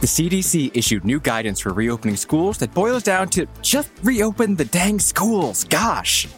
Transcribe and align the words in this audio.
The 0.00 0.06
CDC 0.06 0.70
issued 0.76 1.04
new 1.04 1.18
guidance 1.18 1.58
for 1.58 1.72
reopening 1.72 2.14
schools 2.14 2.56
that 2.58 2.72
boils 2.72 3.02
down 3.02 3.28
to 3.30 3.48
just 3.62 3.90
reopen 4.04 4.54
the 4.54 4.64
dang 4.66 5.00
schools. 5.00 5.64
Gosh. 5.64 6.28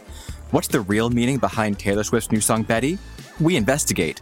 What's 0.49 0.67
the 0.67 0.81
real 0.81 1.11
meaning 1.11 1.37
behind 1.37 1.77
Taylor 1.77 2.03
Swift's 2.03 2.31
new 2.31 2.41
song 2.41 2.63
Betty? 2.63 2.97
We 3.39 3.57
investigate. 3.57 4.19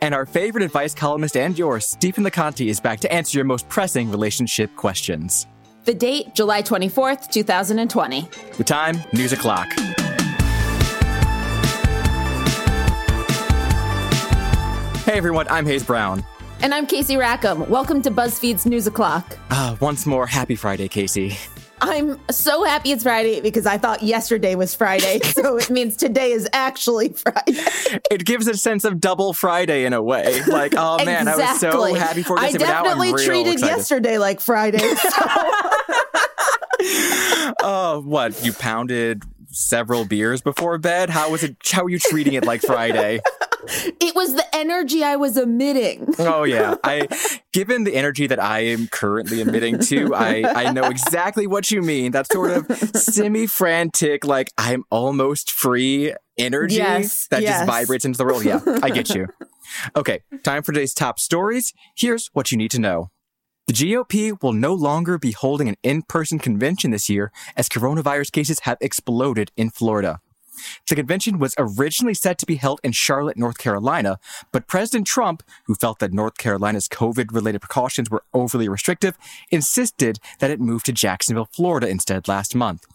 And 0.00 0.12
our 0.12 0.26
favorite 0.26 0.64
advice 0.64 0.96
columnist 0.96 1.36
and 1.36 1.56
yours, 1.56 1.86
Stephen 1.86 2.24
LaConte, 2.24 2.66
is 2.66 2.80
back 2.80 2.98
to 3.00 3.12
answer 3.12 3.38
your 3.38 3.44
most 3.44 3.68
pressing 3.68 4.10
relationship 4.10 4.74
questions. 4.74 5.46
The 5.84 5.94
date, 5.94 6.34
July 6.34 6.62
24th, 6.62 7.30
2020. 7.30 8.28
The 8.56 8.64
time, 8.64 9.00
news 9.12 9.32
o'clock. 9.32 9.68
Hey 15.04 15.18
everyone, 15.18 15.46
I'm 15.48 15.66
Hayes 15.66 15.84
Brown. 15.84 16.24
And 16.62 16.72
I'm 16.72 16.86
Casey 16.86 17.16
Rackham. 17.16 17.68
Welcome 17.68 18.02
to 18.02 18.10
BuzzFeed's 18.12 18.66
News 18.66 18.86
O'Clock. 18.86 19.36
Uh, 19.50 19.74
once 19.80 20.06
more, 20.06 20.28
happy 20.28 20.54
Friday, 20.54 20.86
Casey. 20.86 21.36
I'm 21.80 22.20
so 22.30 22.62
happy 22.62 22.92
it's 22.92 23.02
Friday 23.02 23.40
because 23.40 23.66
I 23.66 23.78
thought 23.78 24.00
yesterday 24.00 24.54
was 24.54 24.72
Friday. 24.72 25.18
so 25.24 25.56
it 25.56 25.70
means 25.70 25.96
today 25.96 26.30
is 26.30 26.48
actually 26.52 27.08
Friday. 27.14 27.64
It 28.12 28.24
gives 28.24 28.46
a 28.46 28.54
sense 28.56 28.84
of 28.84 29.00
double 29.00 29.32
Friday 29.32 29.86
in 29.86 29.92
a 29.92 30.00
way. 30.00 30.40
Like, 30.46 30.74
oh 30.76 31.04
man, 31.04 31.26
exactly. 31.26 31.42
I 31.42 31.50
was 31.50 31.60
so 31.60 31.94
happy 31.94 32.22
for 32.22 32.38
yesterday. 32.40 32.64
I 32.64 32.68
definitely 32.68 33.24
treated 33.24 33.54
excited. 33.54 33.76
yesterday 33.76 34.18
like 34.18 34.40
Friday. 34.40 34.78
So. 34.78 35.10
uh, 37.60 37.98
what? 38.02 38.44
You 38.44 38.52
pounded 38.52 39.24
several 39.48 40.04
beers 40.04 40.42
before 40.42 40.78
bed? 40.78 41.10
How 41.10 41.28
was 41.32 41.42
it? 41.42 41.56
How 41.68 41.82
are 41.82 41.90
you 41.90 41.98
treating 41.98 42.34
it 42.34 42.44
like 42.44 42.62
Friday? 42.62 43.20
It 44.00 44.14
was 44.14 44.34
the 44.34 44.44
energy 44.54 45.04
I 45.04 45.16
was 45.16 45.36
emitting. 45.36 46.14
Oh 46.18 46.44
yeah. 46.44 46.76
I 46.84 47.08
given 47.52 47.84
the 47.84 47.94
energy 47.94 48.26
that 48.26 48.40
I 48.42 48.60
am 48.60 48.88
currently 48.88 49.40
emitting 49.40 49.78
to, 49.80 50.14
I 50.14 50.42
I 50.64 50.72
know 50.72 50.84
exactly 50.84 51.46
what 51.46 51.70
you 51.70 51.82
mean. 51.82 52.12
That 52.12 52.30
sort 52.30 52.50
of 52.50 52.66
semi-frantic 52.96 54.24
like 54.24 54.52
I'm 54.58 54.84
almost 54.90 55.50
free 55.50 56.14
energy 56.36 56.76
yes, 56.76 57.28
that 57.28 57.42
yes. 57.42 57.60
just 57.60 57.66
vibrates 57.66 58.04
into 58.04 58.18
the 58.18 58.24
world. 58.24 58.44
Yeah, 58.44 58.60
I 58.82 58.90
get 58.90 59.14
you. 59.14 59.28
Okay, 59.96 60.22
time 60.42 60.62
for 60.62 60.72
today's 60.72 60.92
top 60.92 61.18
stories. 61.20 61.72
Here's 61.96 62.28
what 62.34 62.50
you 62.50 62.58
need 62.58 62.72
to 62.72 62.80
know. 62.80 63.10
The 63.68 63.72
GOP 63.72 64.42
will 64.42 64.52
no 64.52 64.74
longer 64.74 65.18
be 65.18 65.30
holding 65.30 65.68
an 65.68 65.76
in-person 65.84 66.40
convention 66.40 66.90
this 66.90 67.08
year 67.08 67.30
as 67.56 67.68
coronavirus 67.68 68.32
cases 68.32 68.60
have 68.60 68.76
exploded 68.80 69.52
in 69.56 69.70
Florida. 69.70 70.20
The 70.88 70.96
convention 70.96 71.38
was 71.38 71.54
originally 71.58 72.14
set 72.14 72.38
to 72.38 72.46
be 72.46 72.56
held 72.56 72.80
in 72.82 72.92
Charlotte, 72.92 73.36
North 73.36 73.58
Carolina, 73.58 74.18
but 74.52 74.66
President 74.66 75.06
Trump, 75.06 75.42
who 75.64 75.74
felt 75.74 75.98
that 76.00 76.12
North 76.12 76.38
Carolina's 76.38 76.88
COVID 76.88 77.32
related 77.32 77.60
precautions 77.60 78.10
were 78.10 78.24
overly 78.34 78.68
restrictive, 78.68 79.16
insisted 79.50 80.18
that 80.38 80.50
it 80.50 80.60
move 80.60 80.82
to 80.84 80.92
Jacksonville, 80.92 81.48
Florida 81.52 81.88
instead 81.88 82.28
last 82.28 82.54
month. 82.54 82.86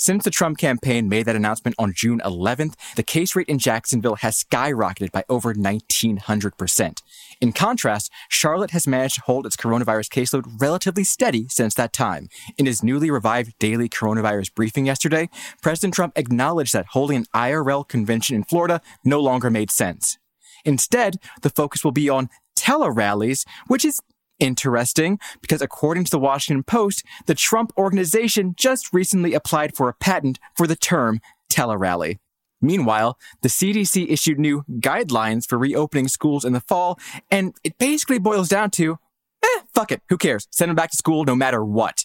Since 0.00 0.22
the 0.22 0.30
Trump 0.30 0.58
campaign 0.58 1.08
made 1.08 1.24
that 1.26 1.34
announcement 1.34 1.74
on 1.76 1.92
June 1.92 2.20
11th, 2.24 2.74
the 2.94 3.02
case 3.02 3.34
rate 3.34 3.48
in 3.48 3.58
Jacksonville 3.58 4.14
has 4.14 4.44
skyrocketed 4.44 5.10
by 5.10 5.24
over 5.28 5.52
1900%. 5.52 7.02
In 7.40 7.52
contrast, 7.52 8.10
Charlotte 8.28 8.72
has 8.72 8.86
managed 8.86 9.16
to 9.16 9.20
hold 9.20 9.46
its 9.46 9.56
coronavirus 9.56 10.08
caseload 10.08 10.60
relatively 10.60 11.04
steady 11.04 11.46
since 11.48 11.74
that 11.74 11.92
time. 11.92 12.28
In 12.56 12.66
his 12.66 12.82
newly 12.82 13.10
revived 13.10 13.56
daily 13.60 13.88
coronavirus 13.88 14.54
briefing 14.54 14.86
yesterday, 14.86 15.28
President 15.62 15.94
Trump 15.94 16.14
acknowledged 16.16 16.72
that 16.72 16.86
holding 16.86 17.18
an 17.18 17.26
IRL 17.34 17.86
convention 17.86 18.34
in 18.34 18.42
Florida 18.42 18.80
no 19.04 19.20
longer 19.20 19.50
made 19.50 19.70
sense. 19.70 20.18
Instead, 20.64 21.16
the 21.42 21.50
focus 21.50 21.84
will 21.84 21.92
be 21.92 22.08
on 22.08 22.28
tele 22.56 22.90
rallies, 22.90 23.44
which 23.68 23.84
is 23.84 24.00
interesting 24.40 25.18
because 25.40 25.62
according 25.62 26.04
to 26.04 26.10
the 26.10 26.18
Washington 26.18 26.64
Post, 26.64 27.04
the 27.26 27.34
Trump 27.34 27.72
organization 27.76 28.54
just 28.56 28.92
recently 28.92 29.34
applied 29.34 29.76
for 29.76 29.88
a 29.88 29.94
patent 29.94 30.40
for 30.56 30.66
the 30.66 30.76
term 30.76 31.20
telerally. 31.50 32.18
Meanwhile, 32.60 33.18
the 33.42 33.48
CDC 33.48 34.10
issued 34.10 34.38
new 34.38 34.64
guidelines 34.80 35.46
for 35.46 35.58
reopening 35.58 36.08
schools 36.08 36.44
in 36.44 36.52
the 36.52 36.60
fall, 36.60 36.98
and 37.30 37.54
it 37.62 37.78
basically 37.78 38.18
boils 38.18 38.48
down 38.48 38.70
to, 38.72 38.98
eh, 39.42 39.60
fuck 39.72 39.92
it, 39.92 40.02
who 40.08 40.18
cares? 40.18 40.48
Send 40.50 40.70
them 40.70 40.76
back 40.76 40.90
to 40.90 40.96
school 40.96 41.24
no 41.24 41.36
matter 41.36 41.64
what. 41.64 42.04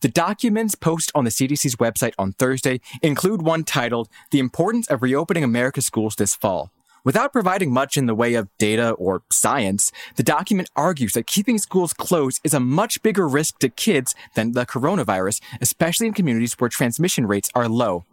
The 0.00 0.08
documents 0.08 0.74
posted 0.74 1.12
on 1.14 1.24
the 1.24 1.30
CDC's 1.30 1.76
website 1.76 2.14
on 2.18 2.32
Thursday 2.32 2.80
include 3.02 3.42
one 3.42 3.64
titled 3.64 4.08
The 4.30 4.38
Importance 4.38 4.86
of 4.88 5.02
Reopening 5.02 5.44
America's 5.44 5.86
Schools 5.86 6.16
This 6.16 6.34
Fall. 6.34 6.70
Without 7.04 7.32
providing 7.32 7.72
much 7.72 7.96
in 7.96 8.06
the 8.06 8.16
way 8.16 8.34
of 8.34 8.48
data 8.58 8.90
or 8.90 9.22
science, 9.30 9.92
the 10.16 10.24
document 10.24 10.70
argues 10.74 11.12
that 11.12 11.28
keeping 11.28 11.56
schools 11.56 11.92
closed 11.92 12.40
is 12.42 12.52
a 12.52 12.58
much 12.58 13.00
bigger 13.00 13.28
risk 13.28 13.60
to 13.60 13.68
kids 13.68 14.16
than 14.34 14.52
the 14.52 14.66
coronavirus, 14.66 15.40
especially 15.60 16.08
in 16.08 16.12
communities 16.12 16.54
where 16.54 16.68
transmission 16.68 17.26
rates 17.28 17.48
are 17.54 17.68
low. 17.68 18.04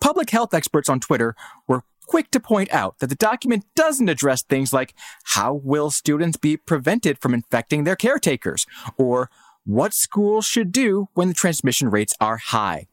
Public 0.00 0.30
health 0.30 0.54
experts 0.54 0.88
on 0.88 1.00
Twitter 1.00 1.34
were 1.66 1.84
quick 2.06 2.30
to 2.30 2.40
point 2.40 2.72
out 2.72 2.98
that 3.00 3.08
the 3.08 3.16
document 3.16 3.64
doesn't 3.74 4.08
address 4.08 4.42
things 4.42 4.72
like 4.72 4.94
how 5.34 5.52
will 5.52 5.90
students 5.90 6.36
be 6.36 6.56
prevented 6.56 7.18
from 7.18 7.34
infecting 7.34 7.84
their 7.84 7.96
caretakers 7.96 8.66
or 8.96 9.30
what 9.64 9.92
schools 9.92 10.46
should 10.46 10.70
do 10.70 11.08
when 11.14 11.28
the 11.28 11.34
transmission 11.34 11.90
rates 11.90 12.14
are 12.20 12.36
high. 12.36 12.86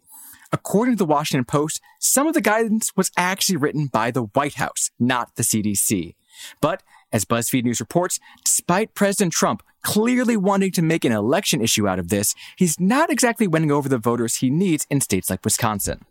According 0.52 0.96
to 0.96 1.00
the 1.00 1.06
Washington 1.06 1.46
Post, 1.46 1.82
some 2.00 2.28
of 2.28 2.34
the 2.34 2.42
guidance 2.42 2.92
was 2.96 3.12
actually 3.18 3.58
written 3.58 3.88
by 3.88 4.12
the 4.12 4.24
White 4.24 4.56
House, 4.56 4.92
not 5.00 5.36
the 5.36 5.44
CDC. 5.44 6.16
But 6.62 6.84
as 7.12 7.26
BuzzFeed 7.26 7.64
News 7.64 7.80
reports, 7.80 8.20
despite 8.44 8.96
President 8.96 9.34
Trump 9.34 9.64
clearly 9.84 10.38
wanting 10.38 10.72
to 10.72 10.82
make 10.82 11.06
an 11.06 11.12
election 11.12 11.62
issue 11.62 11.88
out 11.88 12.00
of 12.00 12.10
this, 12.10 12.34
he's 12.56 12.80
not 12.80 13.12
exactly 13.12 13.48
winning 13.48 13.72
over 13.72 13.90
the 13.90 13.98
voters 13.98 14.38
he 14.38 14.50
needs 14.50 14.88
in 14.90 15.02
states 15.02 15.30
like 15.30 15.44
Wisconsin. 15.44 16.06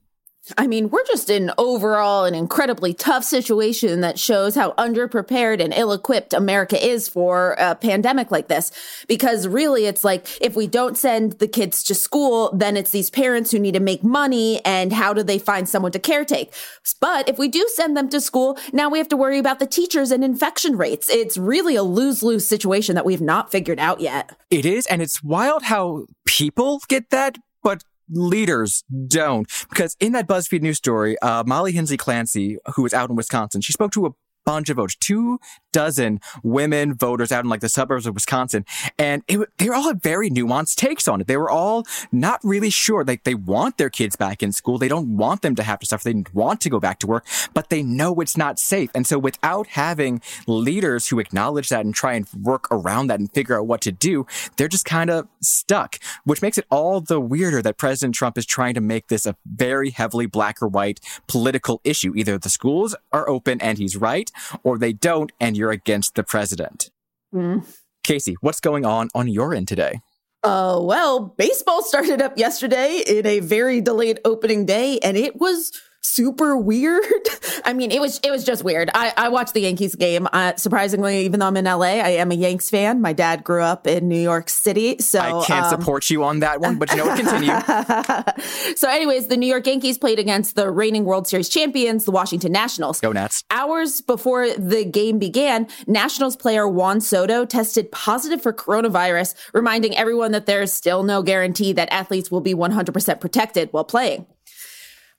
I 0.59 0.67
mean, 0.67 0.91
we're 0.91 1.05
just 1.05 1.31
in 1.31 1.53
overall 1.57 2.25
an 2.25 2.35
incredibly 2.35 2.93
tough 2.93 3.23
situation 3.23 4.01
that 4.01 4.19
shows 4.19 4.57
how 4.57 4.73
underprepared 4.73 5.63
and 5.63 5.73
ill 5.73 5.93
equipped 5.93 6.33
America 6.33 6.85
is 6.85 7.09
for 7.09 7.53
a 7.59 7.77
pandemic 7.77 8.33
like 8.33 8.49
this. 8.49 8.73
Because 9.07 9.47
really, 9.47 9.87
it's 9.87 10.03
like 10.03 10.27
if 10.41 10.57
we 10.57 10.67
don't 10.67 10.99
send 10.99 11.35
the 11.35 11.47
kids 11.47 11.85
to 11.85 11.95
school, 11.95 12.51
then 12.53 12.77
it's 12.77 12.91
these 12.91 13.09
parents 13.09 13.53
who 13.53 13.61
need 13.61 13.75
to 13.75 13.81
make 13.81 14.03
money 14.03 14.61
and 14.65 14.93
how 14.93 15.13
do 15.13 15.23
they 15.23 15.39
find 15.39 15.69
someone 15.69 15.93
to 15.93 16.01
caretake? 16.01 16.53
But 17.01 17.29
if 17.29 17.39
we 17.39 17.47
do 17.47 17.69
send 17.75 17.97
them 17.97 18.09
to 18.09 18.21
school, 18.21 18.59
now 18.73 18.89
we 18.89 18.99
have 18.99 19.09
to 19.09 19.17
worry 19.17 19.39
about 19.39 19.61
the 19.61 19.67
teachers 19.67 20.11
and 20.11 20.25
infection 20.25 20.77
rates. 20.77 21.09
It's 21.09 21.39
really 21.39 21.77
a 21.77 21.85
lose 21.85 22.21
lose 22.23 22.49
situation 22.49 22.97
that 22.97 23.05
we've 23.05 23.21
not 23.21 23.53
figured 23.53 23.79
out 23.79 24.01
yet. 24.01 24.37
It 24.51 24.67
is. 24.67 24.87
And 24.87 25.03
it's 25.03 25.23
wild 25.23 25.63
how 25.65 26.07
people 26.27 26.81
get 26.89 27.11
that, 27.11 27.39
but 27.63 27.85
leaders 28.13 28.85
don't. 29.07 29.51
Because 29.69 29.97
in 30.01 30.13
that 30.13 30.29
BuzzFeed 30.29 30.63
news 30.63 30.79
story, 30.79 31.19
uh, 31.21 31.45
Molly 31.47 31.73
Hensley 31.73 31.97
Clancy, 31.97 32.59
who 32.75 32.83
was 32.83 32.95
out 32.95 33.11
in 33.11 33.17
Wisconsin, 33.17 33.61
she 33.61 33.73
spoke 33.73 33.93
to 33.93 34.07
a 34.07 34.11
bunch 34.45 34.71
of 34.71 34.77
voters, 34.77 34.97
two 34.97 35.39
dozen 35.73 36.21
women 36.43 36.95
voters 36.95 37.33
out 37.33 37.45
in 37.45 37.51
like 37.51 37.61
the 37.61 37.69
suburbs 37.69 38.07
of 38.07 38.15
Wisconsin. 38.15 38.65
And 38.99 39.23
it, 39.27 39.49
they 39.59 39.69
all 39.69 39.85
had 39.85 40.03
very 40.03 40.31
nuanced 40.31 40.77
takes 40.77 41.09
on 41.09 41.21
it. 41.21 41.27
They 41.27 41.37
were 41.37 41.51
all 41.51 41.85
not 42.13 42.41
really 42.45 42.71
sure. 42.71 43.05
Like 43.05 43.25
they 43.25 43.35
want 43.35 43.79
their 43.79 43.91
kids 43.91 44.17
back 44.17 44.43
in 44.43 44.53
school. 44.53 44.79
They 44.79 44.89
don't 44.89 45.17
want 45.17 45.43
them 45.43 45.55
to 45.57 45.63
have 45.63 45.79
to 45.81 45.87
suffer. 45.87 46.05
They 46.05 46.25
want 46.33 46.61
to 46.63 46.71
go 46.71 46.79
back 46.79 46.99
to 47.01 47.07
work, 47.07 47.27
but 47.55 47.71
they 47.71 47.83
know 47.83 48.21
it's 48.21 48.37
not 48.37 48.59
safe. 48.59 48.91
And 48.95 49.07
so 49.07 49.19
without 49.19 49.69
having 49.69 50.21
leaders 50.47 51.09
who 51.09 51.19
acknowledge 51.19 51.69
that 51.71 51.85
and 51.85 51.95
try 51.95 52.15
and 52.15 52.29
work 52.41 52.69
around 52.71 53.07
that 53.09 53.21
and 53.21 53.33
figure 53.33 53.59
out 53.59 53.67
what 53.67 53.81
to 53.83 53.93
do, 53.93 54.27
they're 54.57 54.69
just 54.69 54.85
kind 54.85 55.11
of 55.11 55.29
stuck, 55.41 55.99
which 56.25 56.43
makes 56.43 56.59
it 56.59 56.67
all 56.71 57.01
the 57.01 57.21
weirder 57.21 57.63
that 57.63 57.79
President 57.79 58.15
Trump 58.15 58.37
is 58.37 58.47
trying 58.47 58.75
to 58.75 58.81
make 58.81 59.09
this 59.09 59.27
a 59.27 59.37
very 59.47 59.91
heavily 59.91 60.27
black 60.27 60.61
or 60.63 60.69
white 60.69 61.01
political 61.27 61.81
issue. 61.85 62.13
Either 62.15 62.39
the 62.39 62.51
schools 62.51 62.95
are 63.13 63.29
open 63.29 63.61
and 63.61 63.79
he's 63.79 63.97
right, 63.97 64.31
or 64.63 64.79
they 64.79 64.93
don't 64.93 65.33
and 65.41 65.57
you're 65.57 65.71
against 65.71 66.15
the 66.15 66.23
president. 66.23 66.91
Mm. 67.35 67.65
Casey, 68.05 68.37
what's 68.41 68.61
going 68.61 68.85
on 68.85 69.09
on 69.15 69.29
your 69.29 69.55
end 69.55 69.69
today? 69.69 70.01
Uh, 70.43 70.79
well, 70.83 71.21
baseball 71.21 71.83
started 71.83 72.21
up 72.21 72.37
yesterday 72.37 73.03
in 73.07 73.25
a 73.27 73.39
very 73.39 73.81
delayed 73.81 74.19
opening 74.25 74.67
day, 74.67 74.99
and 74.99 75.17
it 75.17 75.37
was 75.37 75.71
super 76.03 76.57
weird. 76.57 77.05
I 77.65 77.73
mean, 77.73 77.91
it 77.91 78.01
was 78.01 78.21
it 78.23 78.31
was 78.31 78.45
just 78.45 78.65
weird. 78.65 78.91
I, 78.95 79.13
I 79.17 79.29
watched 79.29 79.55
the 79.55 79.61
Yankees 79.61 79.95
game. 79.95 80.29
Uh, 80.33 80.55
surprisingly, 80.57 81.25
even 81.25 81.41
though 81.41 81.47
I'm 81.47 81.57
in 81.57 81.65
LA, 81.65 82.01
I 82.01 82.11
am 82.11 82.31
a 82.31 82.35
Yanks 82.35 82.69
fan. 82.69 83.01
My 83.01 83.13
dad 83.13 83.45
grew 83.45 83.63
up 83.63 83.87
in 83.87 84.09
New 84.09 84.21
York 84.21 84.49
City, 84.49 84.99
so 84.99 85.21
I 85.21 85.45
can't 85.45 85.67
um, 85.67 85.71
support 85.71 86.11
you 86.11 86.25
on 86.25 86.41
that 86.41 86.61
one. 86.61 86.79
But 86.79 86.91
you 86.91 86.99
know, 86.99 87.07
what? 87.07 87.19
continue. 87.19 88.75
so, 88.77 88.89
anyways, 88.89 89.29
the 89.29 89.37
New 89.37 89.47
York 89.47 89.67
Yankees 89.67 89.99
played 89.99 90.19
against 90.19 90.57
the 90.57 90.71
reigning 90.71 91.05
World 91.05 91.27
Series 91.27 91.49
champions, 91.49 92.05
the 92.05 92.13
Washington 92.13 92.53
Nationals. 92.53 93.01
Go 93.01 93.13
Nats! 93.13 93.45
Hours 93.51 94.01
before 94.01 94.51
the 94.51 94.85
game 94.85 95.19
began, 95.19 95.69
Nationals 95.87 96.37
player 96.37 96.69
Juan 96.69 97.01
Soto 97.01 97.45
tested 97.45 97.91
positive 97.93 98.43
for 98.43 98.53
coronavirus, 98.53 99.35
reminding 99.53 99.97
everyone 99.97 100.33
that 100.33 100.47
there 100.47 100.63
is 100.63 100.73
still 100.73 101.03
no 101.03 101.23
guarantee 101.23 101.73
that 101.73 101.93
athletes 101.93 102.31
will 102.31 102.41
be 102.41 102.55
100% 102.55 103.21
protected 103.21 103.69
while 103.73 103.85
playing. 103.85 104.27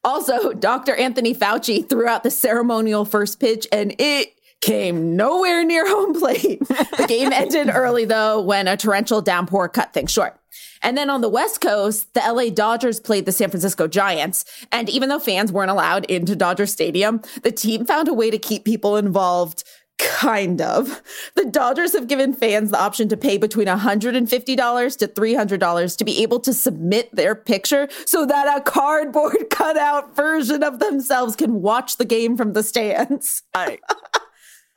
Also, 0.04 0.54
Dr. 0.54 0.96
Anthony 0.96 1.34
Fauci 1.34 1.88
threw 1.88 2.08
out 2.08 2.24
the 2.24 2.32
ceremonial 2.32 3.06
first 3.06 3.40
pitch 3.40 3.68
and 3.72 3.96
it 4.00 4.34
came 4.62 5.16
nowhere 5.16 5.64
near 5.64 5.88
home 5.90 6.14
plate. 6.14 6.60
the 6.68 7.06
game 7.08 7.32
ended 7.34 7.70
early, 7.74 8.06
though, 8.06 8.42
when 8.42 8.68
a 8.68 8.78
torrential 8.78 9.22
downpour 9.22 9.70
cut 9.70 9.94
things 9.94 10.12
short. 10.12 10.38
And 10.82 10.98
then 10.98 11.10
on 11.10 11.22
the 11.22 11.30
West 11.30 11.62
Coast, 11.62 12.14
the 12.14 12.20
LA 12.20 12.50
Dodgers 12.50 13.00
played 13.00 13.26
the 13.26 13.32
San 13.32 13.50
Francisco 13.50 13.88
Giants. 13.88 14.46
And 14.72 14.90
even 14.90 15.08
though 15.08 15.20
fans 15.20 15.52
weren't 15.52 15.72
allowed 15.72 16.06
into 16.06 16.36
Dodger 16.36 16.66
Stadium, 16.66 17.22
the 17.42 17.52
team 17.52 17.86
found 17.86 18.10
a 18.10 18.14
way 18.14 18.30
to 18.30 18.38
keep 18.38 18.66
people 18.66 18.98
involved. 18.98 19.64
Kind 20.00 20.62
of. 20.62 21.02
The 21.36 21.46
Dodgers 21.46 21.94
have 21.94 22.08
given 22.08 22.34
fans 22.34 22.72
the 22.72 22.80
option 22.80 23.08
to 23.10 23.18
pay 23.18 23.38
between 23.38 23.68
$150 23.68 24.98
to 24.98 25.08
$300 25.08 25.98
to 25.98 26.06
be 26.06 26.24
able 26.24 26.40
to 26.40 26.54
submit 26.54 27.16
their 27.16 27.36
picture 27.36 27.88
so 28.06 28.26
that 28.26 28.58
a 28.58 28.62
cardboard 28.62 29.38
cutout 29.50 30.16
version 30.16 30.64
of 30.64 30.80
themselves 30.80 31.36
can 31.36 31.62
watch 31.62 31.98
the 31.98 32.06
game 32.06 32.36
from 32.36 32.54
the 32.54 32.64
stands. 32.64 33.44
I 33.54 33.80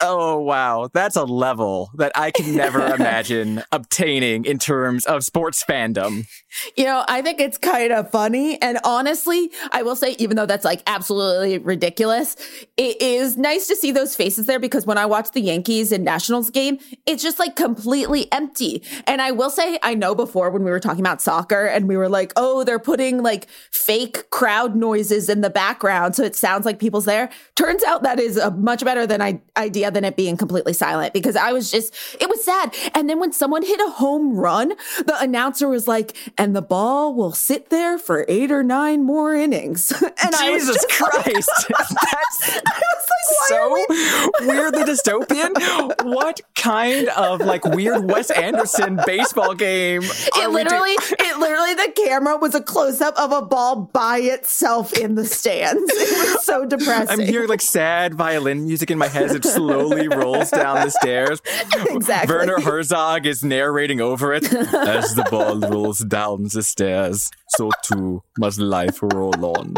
Oh, 0.01 0.41
wow. 0.41 0.91
That's 0.93 1.17
a 1.17 1.25
level 1.25 1.91
that 1.95 2.13
I 2.15 2.31
can 2.31 2.55
never 2.55 2.87
imagine 2.95 3.63
obtaining 3.73 4.45
in 4.45 4.59
terms 4.59 5.07
of 5.07 5.25
sports 5.25 5.65
fandom. 5.65 6.27
You 6.77 6.85
know, 6.85 7.05
I 7.09 7.23
think 7.23 7.41
it's 7.41 7.57
kind 7.57 7.93
of 7.93 8.11
funny. 8.11 8.61
And 8.61 8.79
honestly, 8.85 9.51
I 9.73 9.83
will 9.83 9.97
say, 9.97 10.15
even 10.19 10.37
though 10.37 10.47
that's 10.47 10.65
like 10.65 10.83
absolutely 10.87 11.59
ridiculous, 11.59 12.37
it 12.77 13.01
is 13.01 13.39
nice 13.39 13.67
to 13.69 13.77
see 13.77 13.91
those 13.91 14.15
faces 14.15 14.47
there 14.47 14.59
because 14.59 14.85
when 14.85 14.99
I 14.99 15.07
watch 15.07 15.33
the 15.33 15.41
Yankees 15.41 15.93
and 15.93 16.05
Nationals 16.05 16.51
game, 16.51 16.79
it's 17.07 17.23
just 17.23 17.39
like 17.39 17.57
completely 17.57 18.31
empty. 18.33 18.83
And 19.07 19.23
I 19.23 19.33
will 19.33 19.51
say, 19.51 19.79
I 19.83 19.95
know 19.95 20.15
before 20.15 20.51
when 20.51 20.63
we 20.63 20.71
were 20.71 20.81
talking 20.81 21.01
about 21.01 21.23
soccer 21.23 21.65
and 21.65 21.89
we 21.89 21.97
were 21.97 22.09
like, 22.09 22.33
oh, 22.37 22.65
they're 22.65 22.79
putting 22.79 23.23
like 23.23 23.49
fake 23.71 24.29
crowd 24.31 24.77
noises 24.77 25.31
in 25.31 25.41
the 25.41 25.51
background. 25.51 26.17
So 26.17 26.23
it 26.23 26.37
sounds 26.37 26.67
like 26.67 26.79
people's 26.79 27.07
there. 27.07 27.31
Turns 27.55 27.83
out 27.85 28.03
that 28.03 28.21
is 28.21 28.37
a 28.37 28.51
much 28.51 28.85
better 28.85 29.07
than 29.07 29.23
I 29.23 29.41
idea 29.57 29.86
idea 29.87 29.91
than 30.01 30.05
it 30.05 30.17
being 30.17 30.37
completely 30.37 30.73
silent 30.73 31.13
because 31.13 31.37
I 31.37 31.53
was 31.53 31.71
just, 31.71 31.95
it 32.21 32.29
was 32.29 32.45
sad. 32.45 32.75
And 32.95 33.09
then 33.09 33.19
when 33.21 33.33
someone 33.33 33.63
hit 33.63 33.81
a 33.81 33.91
home 33.91 34.37
run, 34.37 34.71
the 35.05 35.17
announcer 35.21 35.69
was 35.69 35.87
like, 35.89 36.17
and 36.37 36.55
the 36.55 36.63
ball 36.63 37.15
will 37.15 37.33
sit 37.33 37.71
there 37.71 37.99
for 37.99 38.25
eight 38.29 38.51
or 38.51 38.63
nine 38.63 39.05
more 39.05 39.35
innings. 39.35 39.93
And 40.27 40.35
Jesus 40.39 40.85
Christ. 40.91 41.51
Like, 41.77 41.89
That's 41.89 43.09
like, 43.11 43.49
so 43.49 43.73
we- 43.75 44.47
weirdly 44.47 44.85
dystopian. 44.85 45.53
What 46.05 46.41
kind 46.55 47.09
of 47.11 47.41
like 47.41 47.65
weird 47.65 48.05
Wes 48.11 48.31
Anderson 48.31 48.99
baseball 49.07 49.55
game? 49.55 50.03
It 50.03 50.51
literally, 50.51 50.93
it 50.93 51.39
literally, 51.39 51.75
the 51.75 51.93
camera 52.05 52.37
was 52.39 52.55
a 52.55 52.63
close 52.63 53.01
up 53.01 53.17
of 53.19 53.31
a 53.33 53.43
ball 53.43 53.77
by 53.93 54.19
itself 54.19 54.93
in 54.95 55.15
the 55.17 55.25
stands. 55.25 55.83
It 55.97 56.35
was 56.35 56.45
so 56.47 56.65
depressing. 56.65 57.21
I'm 57.21 57.27
hearing 57.27 57.49
like 57.49 57.61
sad 57.61 58.15
violin 58.15 58.65
music 58.65 58.91
in 58.91 58.99
my 58.99 59.09
head 59.09 59.25
as 59.25 59.35
it 59.35 59.45
slowly 59.45 59.76
rolls 60.09 60.51
down 60.51 60.85
the 60.85 60.91
stairs. 60.91 61.41
Exactly. 61.89 62.35
Werner 62.35 62.61
Herzog 62.61 63.27
is 63.27 63.43
narrating 63.43 64.01
over 64.01 64.33
it. 64.33 64.45
As 64.53 65.15
the 65.15 65.27
ball 65.31 65.59
rolls 65.61 65.99
down 66.01 66.45
the 66.45 66.63
stairs, 66.63 67.31
so 67.49 67.71
too 67.83 68.23
must 68.39 68.59
life 68.59 68.99
roll 69.03 69.35
on. 69.45 69.75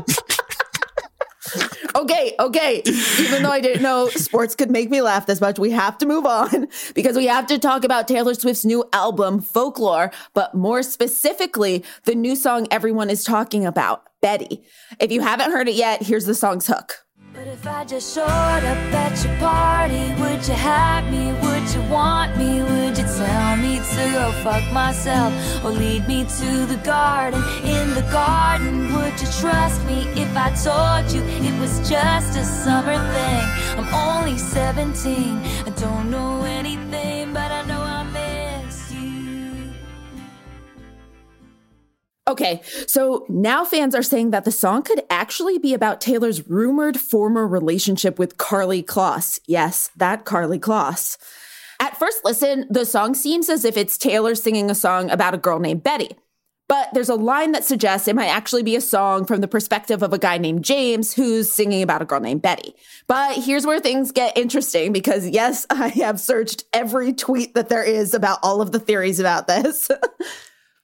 okay, 1.95 2.35
okay. 2.39 2.83
Even 3.21 3.43
though 3.43 3.51
I 3.51 3.61
didn't 3.61 3.83
know 3.83 4.09
sports 4.09 4.55
could 4.55 4.71
make 4.71 4.91
me 4.91 5.01
laugh 5.01 5.27
this 5.27 5.41
much, 5.41 5.59
we 5.59 5.71
have 5.71 5.99
to 5.99 6.07
move 6.07 6.27
on 6.27 6.69
because 6.95 7.17
we 7.17 7.27
have 7.27 7.47
to 7.47 7.59
talk 7.59 7.85
about 7.85 8.09
Taylor 8.09 8.35
Swift's 8.35 8.65
new 8.65 8.85
album, 8.93 9.41
Folklore, 9.41 10.11
but 10.35 10.55
more 10.55 10.83
specifically, 10.83 11.85
the 12.05 12.15
new 12.15 12.37
song 12.37 12.67
everyone 12.71 13.11
is 13.11 13.25
talking 13.25 13.67
about, 13.67 14.03
Betty. 14.21 14.63
If 15.01 15.13
you 15.13 15.21
haven't 15.21 15.53
heard 15.53 15.69
it 15.69 15.75
yet, 15.75 16.03
here's 16.03 16.27
the 16.27 16.35
song's 16.35 16.67
hook. 16.67 17.05
But 17.39 17.47
if 17.47 17.67
I 17.69 17.85
just 17.85 18.17
showed 18.17 18.25
up 18.25 18.95
at 19.05 19.25
your 19.25 19.37
party, 19.37 20.13
would 20.21 20.45
you 20.49 20.55
have 20.55 21.09
me? 21.09 21.31
Would 21.41 21.71
you 21.73 21.83
want 21.89 22.37
me? 22.37 22.63
Would 22.63 22.99
you 22.99 23.05
tell 23.05 23.57
me 23.57 23.77
to 23.79 24.03
go 24.13 24.33
fuck 24.43 24.65
myself? 24.73 25.33
Or 25.65 25.71
lead 25.71 26.09
me 26.09 26.25
to 26.25 26.67
the 26.67 26.81
garden? 26.83 27.41
In 27.63 27.95
the 27.95 28.03
garden, 28.11 28.93
would 28.93 29.21
you 29.21 29.29
trust 29.41 29.85
me 29.87 29.99
if 30.17 30.37
I 30.37 30.51
told 30.67 31.13
you 31.15 31.23
it 31.47 31.55
was 31.61 31.79
just 31.89 32.37
a 32.37 32.45
summer 32.45 32.99
thing? 33.15 33.45
I'm 33.79 33.89
only 33.95 34.37
17, 34.37 35.39
I 35.65 35.71
don't 35.77 36.11
know 36.11 36.43
anything, 36.43 36.88
Okay, 42.29 42.61
so 42.87 43.25
now 43.31 43.65
fans 43.65 43.95
are 43.95 44.03
saying 44.03 44.33
that 44.33 44.45
the 44.45 44.53
song 44.53 44.83
could 44.83 45.03
actually 45.09 45.59
be 45.59 45.73
about 45.73 46.03
Taylor's 46.03 46.47
rumored 46.47 47.01
former 47.01 47.49
relationship 47.49 48.19
with 48.19 48.37
Karlie 48.37 48.85
Kloss. 48.85 49.41
Yes, 49.47 49.91
that 49.97 50.27
Karlie 50.27 50.61
Kloss. 50.61 51.17
At 51.81 51.99
first 51.99 52.27
listen, 52.27 52.67
the 52.69 52.85
song 52.85 53.15
seems 53.15 53.49
as 53.49 53.65
if 53.65 53.79
it's 53.79 53.97
Taylor 53.97 54.35
singing 54.35 54.71
a 54.71 54.75
song 54.75 55.09
about 55.11 55.33
a 55.33 55.39
girl 55.39 55.59
named 55.59 55.83
Betty. 55.83 56.11
But 56.69 56.91
there's 56.93 57.09
a 57.09 57.15
line 57.15 57.53
that 57.53 57.65
suggests 57.65 58.09
it 58.09 58.15
might 58.15 58.27
actually 58.27 58.63
be 58.63 58.77
a 58.77 58.83
song 58.83 59.25
from 59.25 59.41
the 59.41 59.49
perspective 59.49 60.03
of 60.03 60.13
a 60.13 60.19
guy 60.19 60.37
named 60.37 60.65
James 60.65 61.15
who's 61.15 61.51
singing 61.51 61.83
about 61.83 62.03
a 62.03 62.05
girl 62.05 62.21
named 62.21 62.43
Betty. 62.43 62.75
But 63.07 63.39
here's 63.43 63.65
where 63.65 63.81
things 63.81 64.13
get 64.13 64.37
interesting 64.37 64.93
because 64.93 65.27
yes, 65.27 65.65
I 65.71 65.89
have 65.89 66.21
searched 66.21 66.65
every 66.75 67.15
tweet 67.15 67.55
that 67.55 67.71
there 67.71 67.83
is 67.83 68.13
about 68.13 68.41
all 68.43 68.61
of 68.61 68.73
the 68.73 68.81
theories 68.81 69.19
about 69.19 69.47
this. 69.47 69.91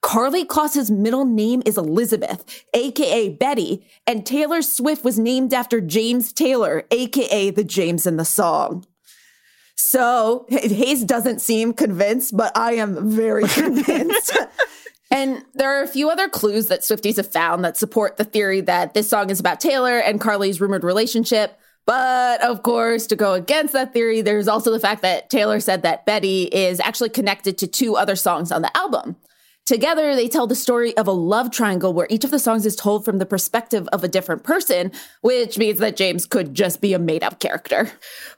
Karlie 0.05 0.47
Kloss's 0.47 0.91
middle 0.91 1.25
name 1.25 1.63
is 1.65 1.79
Elizabeth, 1.79 2.63
aka 2.75 3.31
Betty, 3.31 3.87
and 4.07 4.27
Taylor 4.27 4.61
Swift 4.61 5.03
was 5.03 5.19
named 5.19 5.55
after 5.55 5.81
James 5.81 6.31
Taylor, 6.31 6.85
aka 6.91 7.49
the 7.49 7.65
James 7.65 8.07
in 8.07 8.19
the 8.19 8.25
song. 8.27 8.85
So 9.77 10.45
Hayes 10.51 11.05
doesn't 11.05 11.41
seem 11.41 11.73
convinced, 11.73 12.37
but 12.37 12.57
I 12.57 12.75
am 12.75 13.13
very 13.13 13.45
convinced. 13.49 14.37
and 15.11 15.43
there 15.55 15.81
are 15.81 15.83
a 15.83 15.89
few 15.89 16.11
other 16.11 16.29
clues 16.29 16.67
that 16.67 16.81
Swifties 16.81 17.17
have 17.17 17.33
found 17.33 17.65
that 17.65 17.79
support 17.79 18.19
the 18.19 18.25
theory 18.25 18.61
that 18.61 18.93
this 18.93 19.09
song 19.09 19.31
is 19.31 19.41
about 19.41 19.59
Taylor 19.59 19.99
and 19.99 20.21
Karlie's 20.21 20.61
rumored 20.61 20.85
relationship. 20.85 21.59
But 21.87 22.43
of 22.45 22.63
course, 22.63 23.07
to 23.07 23.17
go 23.17 23.33
against 23.33 23.73
that 23.73 23.95
theory, 23.95 24.21
there's 24.21 24.49
also 24.49 24.71
the 24.71 24.81
fact 24.81 25.01
that 25.01 25.31
Taylor 25.31 25.61
said 25.61 25.83
that 25.83 26.05
Betty 26.05 26.43
is 26.45 26.79
actually 26.79 27.09
connected 27.09 27.57
to 27.59 27.67
two 27.67 27.97
other 27.97 28.17
songs 28.17 28.53
on 28.53 28.61
the 28.61 28.77
album. 28.77 29.17
Together, 29.67 30.15
they 30.15 30.29
tell 30.29 30.47
the 30.47 30.55
story 30.55 30.95
of 30.99 31.07
a 31.07 31.13
love 31.13 31.51
triangle 31.51 31.95
where 31.95 32.07
each 32.11 32.23
of 32.23 32.31
the 32.31 32.39
songs 32.39 32.67
is 32.67 32.77
told 32.77 33.03
from 33.03 33.17
the 33.17 33.25
perspective 33.25 33.89
of 33.93 34.05
a 34.05 34.09
different 34.09 34.43
person, 34.43 34.93
which 35.23 35.57
means 35.57 35.79
that 35.79 35.97
James 35.97 36.27
could 36.27 36.53
just 36.53 36.83
be 36.83 36.93
a 36.93 36.99
made 36.99 37.25
up 37.25 37.41
character. 37.41 37.91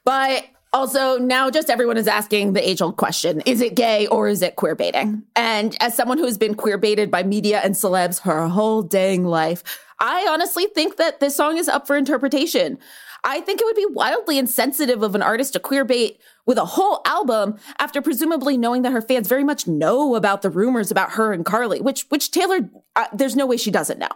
But 0.05 0.45
also, 0.73 1.19
now 1.19 1.51
just 1.51 1.69
everyone 1.69 1.97
is 1.97 2.07
asking 2.07 2.53
the 2.53 2.69
age 2.69 2.81
old 2.81 2.97
question 2.97 3.41
is 3.47 3.61
it 3.61 3.75
gay 3.75 4.07
or 4.07 4.29
is 4.29 4.41
it 4.41 4.55
queer 4.55 4.77
baiting? 4.77 5.25
And 5.35 5.77
as 5.81 5.97
someone 5.97 6.19
who's 6.19 6.39
been 6.39 6.55
queer 6.55 6.79
baited 6.79 7.11
by 7.11 7.25
media 7.25 7.61
and 7.65 7.75
celebs 7.75 8.21
her 8.21 8.47
whole 8.47 8.83
dang 8.83 9.25
life, 9.25 9.65
I 9.99 10.27
honestly 10.29 10.67
think 10.75 10.97
that 10.97 11.19
this 11.19 11.35
song 11.35 11.57
is 11.57 11.69
up 11.69 11.87
for 11.87 11.97
interpretation. 11.97 12.79
I 13.25 13.41
think 13.41 13.61
it 13.61 13.65
would 13.65 13.77
be 13.77 13.87
wildly 13.87 14.39
insensitive 14.39 15.03
of 15.03 15.15
an 15.15 15.23
artist 15.23 15.53
to 15.55 15.61
queer 15.61 15.85
bait 15.85 16.21
with 16.47 16.59
a 16.59 16.65
whole 16.65 17.01
album 17.05 17.57
after 17.79 18.01
presumably 18.01 18.57
knowing 18.57 18.83
that 18.83 18.93
her 18.93 19.03
fans 19.03 19.29
very 19.29 19.45
much 19.45 19.67
know 19.67 20.15
about 20.15 20.43
the 20.43 20.51
rumors 20.51 20.91
about 20.91 21.13
her 21.13 21.33
and 21.33 21.45
Karlie, 21.45 21.81
which 21.81 22.07
which 22.09 22.31
Taylor 22.31 22.71
uh, 22.95 23.07
there's 23.13 23.37
no 23.37 23.47
way 23.47 23.57
she 23.57 23.71
doesn't 23.71 23.99
know. 23.99 24.09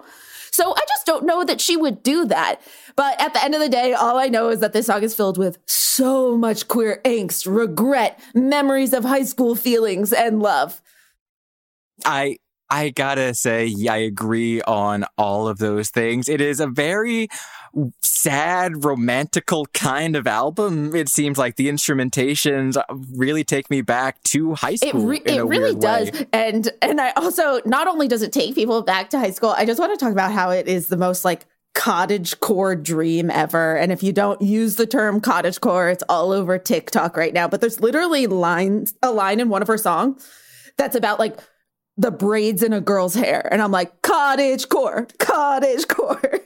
So 0.53 0.73
I 0.75 0.81
just 0.89 1.07
don't 1.07 1.25
know 1.25 1.45
that 1.45 1.61
she 1.61 1.77
would 1.77 2.03
do 2.03 2.25
that. 2.27 2.61
But 2.97 3.21
at 3.21 3.33
the 3.33 3.43
end 3.43 3.55
of 3.55 3.61
the 3.61 3.69
day, 3.69 3.93
all 3.93 4.19
I 4.19 4.27
know 4.27 4.49
is 4.49 4.61
that 4.61 4.73
this 4.73 4.87
song 4.87 5.03
is 5.03 5.15
filled 5.15 5.39
with 5.39 5.59
so 5.67 6.37
much 6.37 6.69
queer 6.69 7.01
angst, 7.05 7.47
regret, 7.53 8.21
memories 8.35 8.93
of 8.93 9.05
high 9.05 9.23
school 9.23 9.55
feelings, 9.55 10.13
and 10.13 10.41
love. 10.43 10.83
I 12.05 12.39
I 12.71 12.91
gotta 12.91 13.35
say, 13.35 13.75
I 13.89 13.99
agree 13.99 14.63
on 14.63 15.05
all 15.19 15.49
of 15.49 15.59
those 15.59 15.91
things. 15.91 16.29
It 16.29 16.41
is 16.41 16.61
a 16.61 16.67
very 16.67 17.29
sad, 18.01 18.85
romantical 18.85 19.67
kind 19.73 20.17
of 20.17 20.27
album. 20.27 20.95
It 20.95 21.09
seems 21.09 21.39
like 21.39 21.57
the 21.57 21.69
instrumentations 21.69 22.83
really 23.15 23.45
take 23.45 23.71
me 23.71 23.81
back 23.83 24.23
to 24.25 24.55
high 24.55 24.77
school. 24.77 25.03
It, 25.03 25.07
re- 25.07 25.23
it 25.25 25.45
really 25.45 25.75
does, 25.75 26.13
way. 26.13 26.27
and 26.33 26.71
and 26.83 27.01
I 27.01 27.11
also 27.13 27.61
not 27.65 27.89
only 27.89 28.09
does 28.09 28.23
it 28.23 28.33
take 28.33 28.55
people 28.55 28.83
back 28.83 29.11
to 29.11 29.19
high 29.19 29.31
school. 29.31 29.51
I 29.51 29.65
just 29.65 29.81
want 29.81 29.99
to 29.99 30.03
talk 30.03 30.13
about 30.13 30.33
how 30.33 30.51
it 30.51 30.69
is 30.69 30.89
the 30.89 30.97
most 30.97 31.25
like 31.25 31.47
cottage 31.75 32.39
core 32.41 32.75
dream 32.75 33.31
ever. 33.31 33.77
And 33.77 33.93
if 33.93 34.03
you 34.03 34.13
don't 34.13 34.41
use 34.43 34.77
the 34.77 34.87
term 34.87 35.21
cottage 35.21 35.61
core, 35.61 35.89
it's 35.89 36.05
all 36.09 36.33
over 36.33 36.59
TikTok 36.59 37.17
right 37.17 37.33
now. 37.33 37.49
But 37.49 37.61
there's 37.61 37.81
literally 37.81 38.27
lines 38.27 38.95
a 39.03 39.11
line 39.11 39.41
in 39.41 39.49
one 39.49 39.63
of 39.63 39.69
her 39.69 39.79
songs 39.79 40.29
that's 40.77 40.97
about 40.97 41.19
like 41.19 41.39
the 42.01 42.11
braids 42.11 42.63
in 42.63 42.73
a 42.73 42.81
girl's 42.81 43.15
hair. 43.15 43.47
And 43.53 43.61
I'm 43.61 43.71
like, 43.71 44.01
cottage 44.03 44.69
core, 44.69 45.07
cottage 45.19 45.87
core. 45.87 46.41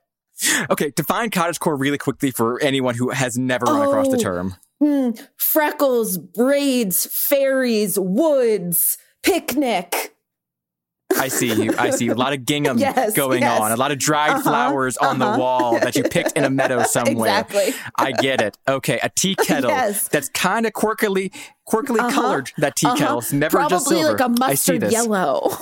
okay, 0.70 0.92
define 0.94 1.30
cottage 1.30 1.58
core 1.58 1.76
really 1.76 1.98
quickly 1.98 2.30
for 2.30 2.60
anyone 2.62 2.94
who 2.94 3.10
has 3.10 3.36
never 3.36 3.66
run 3.66 3.86
oh, 3.86 3.90
across 3.90 4.08
the 4.08 4.18
term. 4.18 4.54
Mm, 4.80 5.20
freckles, 5.36 6.18
braids, 6.18 7.06
fairies, 7.28 7.98
woods, 7.98 8.96
picnic. 9.22 10.14
I 11.22 11.28
see 11.28 11.52
you. 11.52 11.72
I 11.78 11.90
see 11.90 12.06
you. 12.06 12.14
A 12.14 12.14
lot 12.14 12.32
of 12.32 12.44
gingham 12.44 12.78
Yes, 12.82 13.14
going 13.14 13.42
yes. 13.42 13.60
on. 13.60 13.70
A 13.70 13.76
lot 13.76 13.92
of 13.92 13.98
dried 13.98 14.30
uh-huh, 14.30 14.42
flowers 14.42 14.96
on 14.96 15.20
the 15.20 15.26
uh-huh. 15.26 15.38
wall 15.38 15.78
that 15.80 15.94
you 15.94 16.02
picked 16.02 16.32
in 16.32 16.42
a 16.44 16.50
meadow 16.50 16.82
somewhere. 16.96 17.42
Exactly. 17.42 17.74
I 17.96 18.10
get 18.12 18.40
it. 18.40 18.58
Okay, 18.66 18.98
a 19.02 19.08
tea 19.08 19.36
kettle 19.36 19.70
Yes. 19.70 20.08
that's 20.08 20.28
kind 20.30 20.66
of 20.66 20.72
quirkily, 20.72 21.32
quirkily 21.68 22.00
uh-huh, 22.00 22.10
colored. 22.10 22.50
That 22.58 22.74
tea 22.74 22.92
kettle. 22.96 23.22
Never 23.32 23.58
Probably 23.58 23.76
just 23.76 23.88
silver. 23.88 24.18
like 24.18 24.20
a 24.20 24.24
I 24.24 24.54
see 24.54 24.72
mustard 24.72 24.80
this. 24.80 24.92
yellow. 24.92 25.56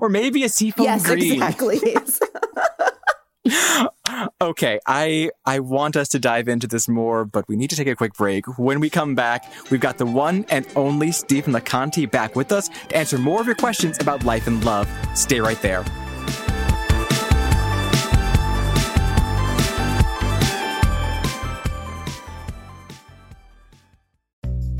or 0.00 0.08
maybe 0.08 0.44
a 0.44 0.48
seafoam 0.48 0.84
yes, 0.84 1.04
green. 1.04 1.32
exactly. 1.42 1.80
Okay, 4.40 4.80
I 4.86 5.30
I 5.44 5.60
want 5.60 5.96
us 5.96 6.08
to 6.10 6.18
dive 6.18 6.48
into 6.48 6.66
this 6.66 6.88
more, 6.88 7.24
but 7.24 7.46
we 7.48 7.56
need 7.56 7.70
to 7.70 7.76
take 7.76 7.86
a 7.86 7.96
quick 7.96 8.14
break. 8.14 8.58
When 8.58 8.80
we 8.80 8.90
come 8.90 9.14
back, 9.14 9.50
we've 9.70 9.80
got 9.80 9.98
the 9.98 10.06
one 10.06 10.44
and 10.48 10.66
only 10.76 11.12
Stephen 11.12 11.52
LaConte 11.52 12.10
back 12.10 12.34
with 12.34 12.52
us 12.52 12.68
to 12.68 12.96
answer 12.96 13.18
more 13.18 13.40
of 13.40 13.46
your 13.46 13.54
questions 13.54 13.98
about 14.00 14.24
life 14.24 14.46
and 14.46 14.64
love. 14.64 14.88
Stay 15.14 15.40
right 15.40 15.60
there. 15.62 15.84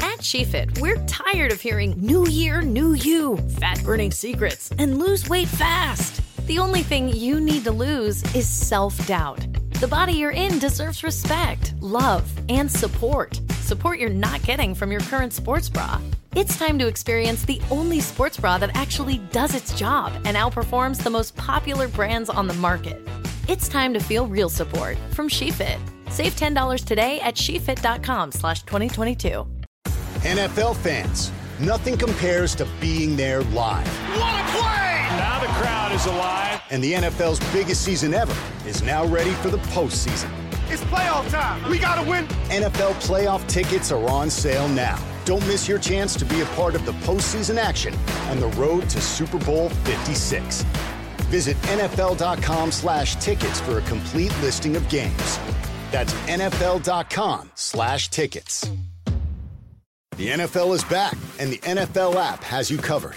At 0.00 0.20
SheFit, 0.20 0.80
we're 0.80 1.04
tired 1.06 1.52
of 1.52 1.60
hearing 1.60 1.94
new 1.98 2.26
year, 2.26 2.62
new 2.62 2.94
you, 2.94 3.36
fat 3.60 3.82
burning 3.84 4.10
secrets, 4.10 4.70
and 4.78 4.98
lose 4.98 5.28
weight 5.28 5.48
fast. 5.48 6.17
The 6.48 6.58
only 6.58 6.82
thing 6.82 7.10
you 7.10 7.42
need 7.42 7.64
to 7.64 7.70
lose 7.70 8.22
is 8.34 8.48
self 8.48 9.06
doubt. 9.06 9.46
The 9.80 9.86
body 9.86 10.14
you're 10.14 10.30
in 10.30 10.58
deserves 10.58 11.04
respect, 11.04 11.74
love, 11.80 12.24
and 12.48 12.72
support. 12.72 13.38
Support 13.60 13.98
you're 13.98 14.08
not 14.08 14.42
getting 14.44 14.74
from 14.74 14.90
your 14.90 15.02
current 15.02 15.34
sports 15.34 15.68
bra. 15.68 16.00
It's 16.34 16.58
time 16.58 16.78
to 16.78 16.86
experience 16.86 17.44
the 17.44 17.60
only 17.70 18.00
sports 18.00 18.38
bra 18.38 18.56
that 18.58 18.74
actually 18.74 19.18
does 19.30 19.54
its 19.54 19.78
job 19.78 20.10
and 20.24 20.38
outperforms 20.38 21.02
the 21.02 21.10
most 21.10 21.36
popular 21.36 21.86
brands 21.86 22.30
on 22.30 22.46
the 22.46 22.54
market. 22.54 23.06
It's 23.46 23.68
time 23.68 23.92
to 23.92 24.00
feel 24.00 24.26
real 24.26 24.48
support 24.48 24.96
from 25.10 25.28
SheFit. 25.28 25.78
Save 26.10 26.34
$10 26.34 26.82
today 26.82 27.20
at 27.20 27.34
shefit.com 27.34 28.32
slash 28.32 28.62
2022. 28.62 29.46
NFL 30.20 30.76
fans, 30.76 31.30
nothing 31.60 31.98
compares 31.98 32.54
to 32.54 32.66
being 32.80 33.16
there 33.16 33.42
live. 33.42 33.86
What 34.16 34.34
a 34.34 34.58
play! 34.58 34.87
Now 35.18 35.40
the 35.40 35.46
crowd 35.48 35.92
is 35.92 36.06
alive. 36.06 36.62
And 36.70 36.82
the 36.82 36.92
NFL's 36.92 37.40
biggest 37.52 37.82
season 37.82 38.14
ever 38.14 38.34
is 38.66 38.82
now 38.82 39.04
ready 39.04 39.32
for 39.32 39.50
the 39.50 39.58
postseason. 39.74 40.30
It's 40.70 40.82
playoff 40.84 41.28
time. 41.30 41.68
We 41.70 41.78
gotta 41.78 42.08
win. 42.08 42.26
NFL 42.48 42.94
playoff 43.02 43.46
tickets 43.48 43.90
are 43.90 44.08
on 44.08 44.30
sale 44.30 44.68
now. 44.68 44.98
Don't 45.24 45.44
miss 45.46 45.66
your 45.66 45.78
chance 45.78 46.14
to 46.16 46.24
be 46.24 46.40
a 46.40 46.46
part 46.46 46.74
of 46.74 46.86
the 46.86 46.92
postseason 46.92 47.56
action 47.58 47.94
on 48.30 48.38
the 48.38 48.48
road 48.48 48.88
to 48.90 49.00
Super 49.00 49.38
Bowl 49.38 49.70
56. 49.70 50.62
Visit 51.28 51.56
NFL.com 51.62 52.70
slash 52.70 53.16
tickets 53.16 53.60
for 53.60 53.78
a 53.78 53.82
complete 53.82 54.32
listing 54.40 54.76
of 54.76 54.88
games. 54.88 55.38
That's 55.90 56.12
NFL.com 56.28 57.50
slash 57.54 58.08
tickets. 58.08 58.70
The 60.16 60.28
NFL 60.28 60.74
is 60.74 60.84
back, 60.84 61.16
and 61.38 61.52
the 61.52 61.58
NFL 61.58 62.16
app 62.16 62.42
has 62.42 62.70
you 62.70 62.78
covered. 62.78 63.16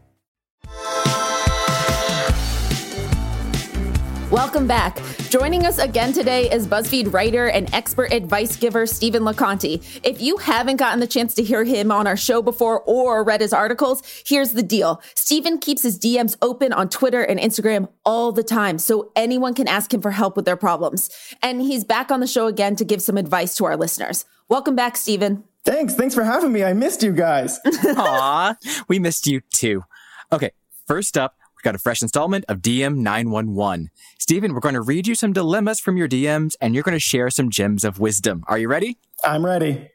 Welcome 4.31 4.65
back. 4.65 4.97
Joining 5.29 5.65
us 5.65 5.77
again 5.77 6.13
today 6.13 6.49
is 6.49 6.65
BuzzFeed 6.65 7.11
writer 7.11 7.47
and 7.47 7.71
expert 7.73 8.13
advice 8.13 8.55
giver 8.55 8.85
Stephen 8.85 9.23
LaConte. 9.23 9.99
If 10.03 10.21
you 10.21 10.37
haven't 10.37 10.77
gotten 10.77 11.01
the 11.01 11.07
chance 11.07 11.33
to 11.33 11.43
hear 11.43 11.65
him 11.65 11.91
on 11.91 12.07
our 12.07 12.15
show 12.15 12.41
before 12.41 12.81
or 12.83 13.25
read 13.25 13.41
his 13.41 13.51
articles, 13.51 14.01
here's 14.25 14.51
the 14.51 14.63
deal. 14.63 15.01
Stephen 15.15 15.57
keeps 15.59 15.83
his 15.83 15.99
DMs 15.99 16.37
open 16.41 16.71
on 16.71 16.87
Twitter 16.87 17.21
and 17.21 17.41
Instagram 17.41 17.89
all 18.05 18.31
the 18.31 18.41
time, 18.41 18.79
so 18.79 19.11
anyone 19.17 19.53
can 19.53 19.67
ask 19.67 19.93
him 19.93 20.01
for 20.01 20.11
help 20.11 20.37
with 20.37 20.45
their 20.45 20.55
problems. 20.55 21.09
And 21.43 21.61
he's 21.61 21.83
back 21.83 22.09
on 22.09 22.21
the 22.21 22.27
show 22.27 22.47
again 22.47 22.77
to 22.77 22.85
give 22.85 23.01
some 23.01 23.17
advice 23.17 23.57
to 23.57 23.65
our 23.65 23.75
listeners. 23.75 24.23
Welcome 24.47 24.77
back, 24.77 24.95
Stephen. 24.95 25.43
Thanks. 25.65 25.93
Thanks 25.93 26.15
for 26.15 26.23
having 26.23 26.53
me. 26.53 26.63
I 26.63 26.71
missed 26.71 27.03
you 27.03 27.11
guys. 27.11 27.59
Aw, 27.65 28.55
we 28.87 28.97
missed 28.97 29.27
you 29.27 29.41
too. 29.53 29.83
Okay, 30.31 30.51
first 30.87 31.17
up, 31.17 31.35
we 31.61 31.67
got 31.67 31.75
a 31.75 31.79
fresh 31.79 32.01
installment 32.01 32.43
of 32.47 32.59
DM 32.59 32.97
911. 32.97 33.91
Stephen, 34.17 34.53
we're 34.53 34.59
going 34.59 34.73
to 34.73 34.81
read 34.81 35.05
you 35.05 35.13
some 35.13 35.31
dilemmas 35.31 35.79
from 35.79 35.95
your 35.95 36.07
DMs 36.07 36.55
and 36.59 36.73
you're 36.73 36.83
going 36.83 36.95
to 36.95 36.99
share 36.99 37.29
some 37.29 37.51
gems 37.51 37.83
of 37.83 37.99
wisdom. 37.99 38.43
Are 38.47 38.57
you 38.57 38.67
ready? 38.67 38.97
I'm 39.23 39.45
ready. 39.45 39.89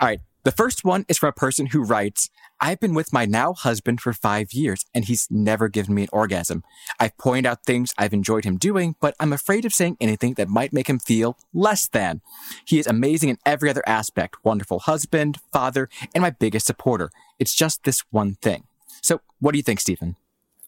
All 0.00 0.08
right. 0.08 0.20
The 0.44 0.52
first 0.52 0.84
one 0.84 1.04
is 1.08 1.18
from 1.18 1.28
a 1.28 1.32
person 1.32 1.66
who 1.66 1.84
writes, 1.84 2.30
I've 2.60 2.80
been 2.80 2.94
with 2.94 3.12
my 3.12 3.26
now 3.26 3.52
husband 3.52 4.00
for 4.00 4.12
five 4.12 4.52
years 4.52 4.86
and 4.94 5.04
he's 5.04 5.28
never 5.30 5.68
given 5.68 5.94
me 5.94 6.04
an 6.04 6.08
orgasm. 6.12 6.64
I've 6.98 7.16
pointed 7.18 7.46
out 7.46 7.64
things 7.64 7.92
I've 7.98 8.14
enjoyed 8.14 8.44
him 8.44 8.56
doing, 8.56 8.96
but 9.00 9.14
I'm 9.20 9.32
afraid 9.32 9.64
of 9.64 9.74
saying 9.74 9.98
anything 10.00 10.34
that 10.34 10.48
might 10.48 10.72
make 10.72 10.88
him 10.88 10.98
feel 10.98 11.36
less 11.52 11.88
than. 11.88 12.22
He 12.64 12.78
is 12.78 12.86
amazing 12.86 13.28
in 13.28 13.38
every 13.44 13.68
other 13.68 13.82
aspect, 13.86 14.36
wonderful 14.44 14.80
husband, 14.80 15.38
father, 15.52 15.88
and 16.14 16.22
my 16.22 16.30
biggest 16.30 16.66
supporter. 16.66 17.10
It's 17.38 17.54
just 17.54 17.84
this 17.84 18.02
one 18.10 18.34
thing. 18.36 18.64
So 19.02 19.20
what 19.40 19.52
do 19.52 19.58
you 19.58 19.64
think, 19.64 19.80
Stephen? 19.80 20.16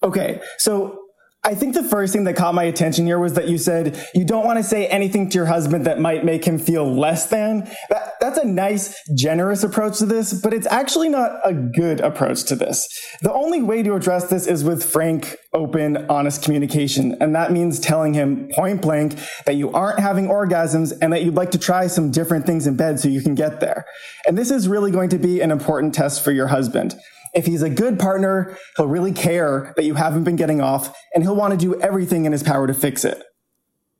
Okay. 0.04 0.40
So 0.58 1.00
I 1.46 1.54
think 1.54 1.74
the 1.74 1.84
first 1.84 2.14
thing 2.14 2.24
that 2.24 2.36
caught 2.36 2.54
my 2.54 2.64
attention 2.64 3.04
here 3.04 3.18
was 3.18 3.34
that 3.34 3.48
you 3.48 3.58
said 3.58 4.02
you 4.14 4.24
don't 4.24 4.46
want 4.46 4.58
to 4.58 4.62
say 4.62 4.86
anything 4.86 5.28
to 5.28 5.34
your 5.36 5.44
husband 5.44 5.84
that 5.84 6.00
might 6.00 6.24
make 6.24 6.42
him 6.42 6.58
feel 6.58 6.90
less 6.90 7.26
than. 7.26 7.70
That, 7.90 8.14
that's 8.18 8.38
a 8.38 8.46
nice, 8.46 8.98
generous 9.14 9.62
approach 9.62 9.98
to 9.98 10.06
this, 10.06 10.32
but 10.32 10.54
it's 10.54 10.66
actually 10.66 11.10
not 11.10 11.32
a 11.44 11.52
good 11.52 12.00
approach 12.00 12.44
to 12.44 12.56
this. 12.56 12.88
The 13.20 13.32
only 13.32 13.60
way 13.60 13.82
to 13.82 13.94
address 13.94 14.30
this 14.30 14.46
is 14.46 14.64
with 14.64 14.82
frank, 14.82 15.36
open, 15.52 16.06
honest 16.08 16.42
communication. 16.42 17.14
And 17.20 17.34
that 17.34 17.52
means 17.52 17.78
telling 17.78 18.14
him 18.14 18.48
point 18.54 18.80
blank 18.80 19.18
that 19.44 19.56
you 19.56 19.70
aren't 19.70 20.00
having 20.00 20.28
orgasms 20.28 20.96
and 21.02 21.12
that 21.12 21.24
you'd 21.24 21.34
like 21.34 21.50
to 21.50 21.58
try 21.58 21.88
some 21.88 22.10
different 22.10 22.46
things 22.46 22.66
in 22.66 22.76
bed 22.76 23.00
so 23.00 23.08
you 23.08 23.20
can 23.20 23.34
get 23.34 23.60
there. 23.60 23.84
And 24.26 24.38
this 24.38 24.50
is 24.50 24.66
really 24.66 24.90
going 24.90 25.10
to 25.10 25.18
be 25.18 25.42
an 25.42 25.50
important 25.50 25.94
test 25.94 26.24
for 26.24 26.32
your 26.32 26.46
husband. 26.46 26.94
If 27.34 27.46
he's 27.46 27.62
a 27.62 27.70
good 27.70 27.98
partner, 27.98 28.56
he'll 28.76 28.86
really 28.86 29.12
care 29.12 29.72
that 29.76 29.84
you 29.84 29.94
haven't 29.94 30.24
been 30.24 30.36
getting 30.36 30.60
off 30.60 30.96
and 31.14 31.24
he'll 31.24 31.36
want 31.36 31.52
to 31.52 31.58
do 31.58 31.80
everything 31.80 32.24
in 32.24 32.32
his 32.32 32.42
power 32.42 32.66
to 32.66 32.74
fix 32.74 33.04
it. 33.04 33.22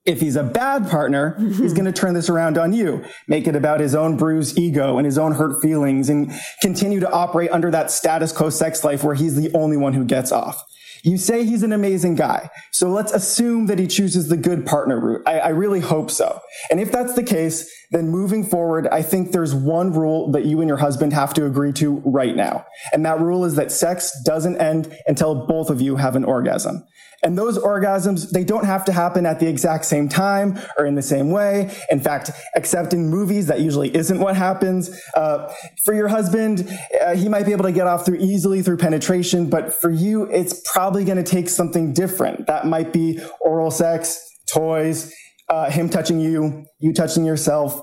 If 0.04 0.20
he's 0.20 0.36
a 0.36 0.42
bad 0.42 0.88
partner, 0.88 1.36
he's 1.38 1.72
going 1.72 1.86
to 1.86 1.92
turn 1.92 2.14
this 2.14 2.28
around 2.28 2.58
on 2.58 2.72
you, 2.72 3.04
make 3.26 3.46
it 3.46 3.56
about 3.56 3.80
his 3.80 3.94
own 3.94 4.16
bruised 4.16 4.58
ego 4.58 4.98
and 4.98 5.06
his 5.06 5.18
own 5.18 5.32
hurt 5.32 5.60
feelings 5.62 6.08
and 6.08 6.32
continue 6.60 7.00
to 7.00 7.10
operate 7.10 7.50
under 7.50 7.70
that 7.70 7.90
status 7.90 8.30
quo 8.30 8.50
sex 8.50 8.84
life 8.84 9.02
where 9.02 9.14
he's 9.14 9.34
the 9.34 9.50
only 9.54 9.76
one 9.76 9.94
who 9.94 10.04
gets 10.04 10.30
off. 10.30 10.62
You 11.04 11.18
say 11.18 11.44
he's 11.44 11.62
an 11.62 11.72
amazing 11.72 12.14
guy. 12.14 12.48
So 12.72 12.88
let's 12.88 13.12
assume 13.12 13.66
that 13.66 13.78
he 13.78 13.86
chooses 13.86 14.28
the 14.28 14.38
good 14.38 14.64
partner 14.64 14.98
route. 14.98 15.22
I, 15.26 15.38
I, 15.38 15.48
really 15.48 15.80
hope 15.80 16.10
so. 16.10 16.40
And 16.70 16.80
if 16.80 16.90
that's 16.90 17.12
the 17.12 17.22
case, 17.22 17.70
then 17.90 18.08
moving 18.08 18.42
forward, 18.42 18.88
I 18.88 19.02
think 19.02 19.32
there's 19.32 19.54
one 19.54 19.92
rule 19.92 20.32
that 20.32 20.46
you 20.46 20.60
and 20.60 20.68
your 20.68 20.78
husband 20.78 21.12
have 21.12 21.34
to 21.34 21.44
agree 21.44 21.74
to 21.74 22.00
right 22.06 22.34
now. 22.34 22.64
And 22.92 23.04
that 23.04 23.20
rule 23.20 23.44
is 23.44 23.54
that 23.56 23.70
sex 23.70 24.12
doesn't 24.24 24.56
end 24.56 24.96
until 25.06 25.46
both 25.46 25.68
of 25.68 25.82
you 25.82 25.96
have 25.96 26.16
an 26.16 26.24
orgasm. 26.24 26.82
And 27.24 27.38
those 27.38 27.58
orgasms, 27.58 28.30
they 28.30 28.44
don't 28.44 28.66
have 28.66 28.84
to 28.84 28.92
happen 28.92 29.24
at 29.24 29.40
the 29.40 29.48
exact 29.48 29.86
same 29.86 30.08
time 30.08 30.60
or 30.76 30.84
in 30.84 30.94
the 30.94 31.02
same 31.02 31.30
way. 31.30 31.74
In 31.90 31.98
fact, 31.98 32.30
except 32.54 32.92
in 32.92 33.08
movies, 33.08 33.46
that 33.46 33.60
usually 33.60 33.94
isn't 33.96 34.18
what 34.18 34.36
happens. 34.36 34.90
Uh, 35.14 35.52
for 35.84 35.94
your 35.94 36.08
husband, 36.08 36.68
uh, 37.02 37.16
he 37.16 37.28
might 37.28 37.46
be 37.46 37.52
able 37.52 37.64
to 37.64 37.72
get 37.72 37.86
off 37.86 38.04
through 38.04 38.18
easily 38.18 38.62
through 38.62 38.76
penetration, 38.76 39.48
but 39.48 39.72
for 39.72 39.90
you, 39.90 40.24
it's 40.30 40.60
probably 40.70 41.04
going 41.04 41.16
to 41.16 41.24
take 41.24 41.48
something 41.48 41.94
different. 41.94 42.46
That 42.46 42.66
might 42.66 42.92
be 42.92 43.18
oral 43.40 43.70
sex, 43.70 44.20
toys, 44.52 45.12
uh, 45.48 45.70
him 45.70 45.88
touching 45.88 46.20
you, 46.20 46.66
you 46.78 46.92
touching 46.92 47.24
yourself. 47.24 47.80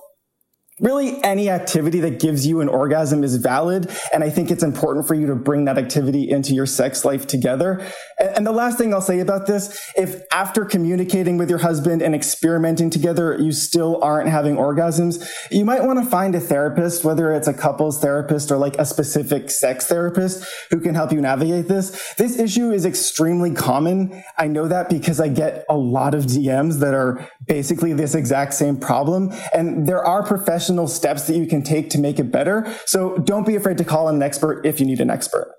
Really 0.81 1.23
any 1.23 1.49
activity 1.49 1.99
that 2.01 2.19
gives 2.19 2.45
you 2.45 2.59
an 2.59 2.67
orgasm 2.67 3.23
is 3.23 3.35
valid. 3.35 3.89
And 4.11 4.23
I 4.23 4.29
think 4.29 4.51
it's 4.51 4.63
important 4.63 5.07
for 5.07 5.13
you 5.13 5.27
to 5.27 5.35
bring 5.35 5.65
that 5.65 5.77
activity 5.77 6.29
into 6.29 6.53
your 6.53 6.65
sex 6.65 7.05
life 7.05 7.27
together. 7.27 7.85
And, 8.19 8.41
the 8.41 8.51
last 8.51 8.79
thing 8.79 8.91
I'll 8.91 9.01
say 9.01 9.19
about 9.19 9.45
this, 9.45 9.91
if 9.95 10.23
after 10.31 10.65
communicating 10.65 11.37
with 11.37 11.47
your 11.47 11.59
husband 11.59 12.01
and 12.01 12.15
experimenting 12.15 12.89
together, 12.89 13.37
you 13.39 13.51
still 13.51 14.03
aren't 14.03 14.29
having 14.29 14.55
orgasms, 14.55 15.23
you 15.51 15.63
might 15.63 15.83
want 15.83 16.03
to 16.03 16.09
find 16.09 16.33
a 16.33 16.39
therapist, 16.39 17.05
whether 17.05 17.31
it's 17.31 17.47
a 17.47 17.53
couples 17.53 18.01
therapist 18.01 18.51
or 18.51 18.57
like 18.57 18.75
a 18.79 18.85
specific 18.85 19.51
sex 19.51 19.85
therapist 19.85 20.43
who 20.71 20.79
can 20.79 20.95
help 20.95 21.11
you 21.11 21.21
navigate 21.21 21.67
this. 21.67 22.13
This 22.15 22.39
issue 22.39 22.71
is 22.71 22.83
extremely 22.83 23.51
common. 23.51 24.23
I 24.39 24.47
know 24.47 24.67
that 24.67 24.89
because 24.89 25.19
I 25.19 25.27
get 25.27 25.63
a 25.69 25.77
lot 25.77 26.15
of 26.15 26.25
DMs 26.25 26.79
that 26.79 26.95
are 26.95 27.29
basically 27.45 27.93
this 27.93 28.15
exact 28.15 28.55
same 28.55 28.77
problem. 28.77 29.31
And 29.53 29.87
there 29.87 30.03
are 30.03 30.23
professional 30.23 30.70
steps 30.87 31.27
that 31.27 31.35
you 31.35 31.45
can 31.45 31.63
take 31.63 31.89
to 31.91 31.99
make 31.99 32.19
it 32.19 32.31
better. 32.31 32.73
So 32.85 33.17
don't 33.17 33.45
be 33.45 33.55
afraid 33.55 33.77
to 33.77 33.83
call 33.83 34.07
an 34.07 34.21
expert 34.21 34.65
if 34.65 34.79
you 34.79 34.85
need 34.85 34.99
an 34.99 35.09
expert. 35.09 35.55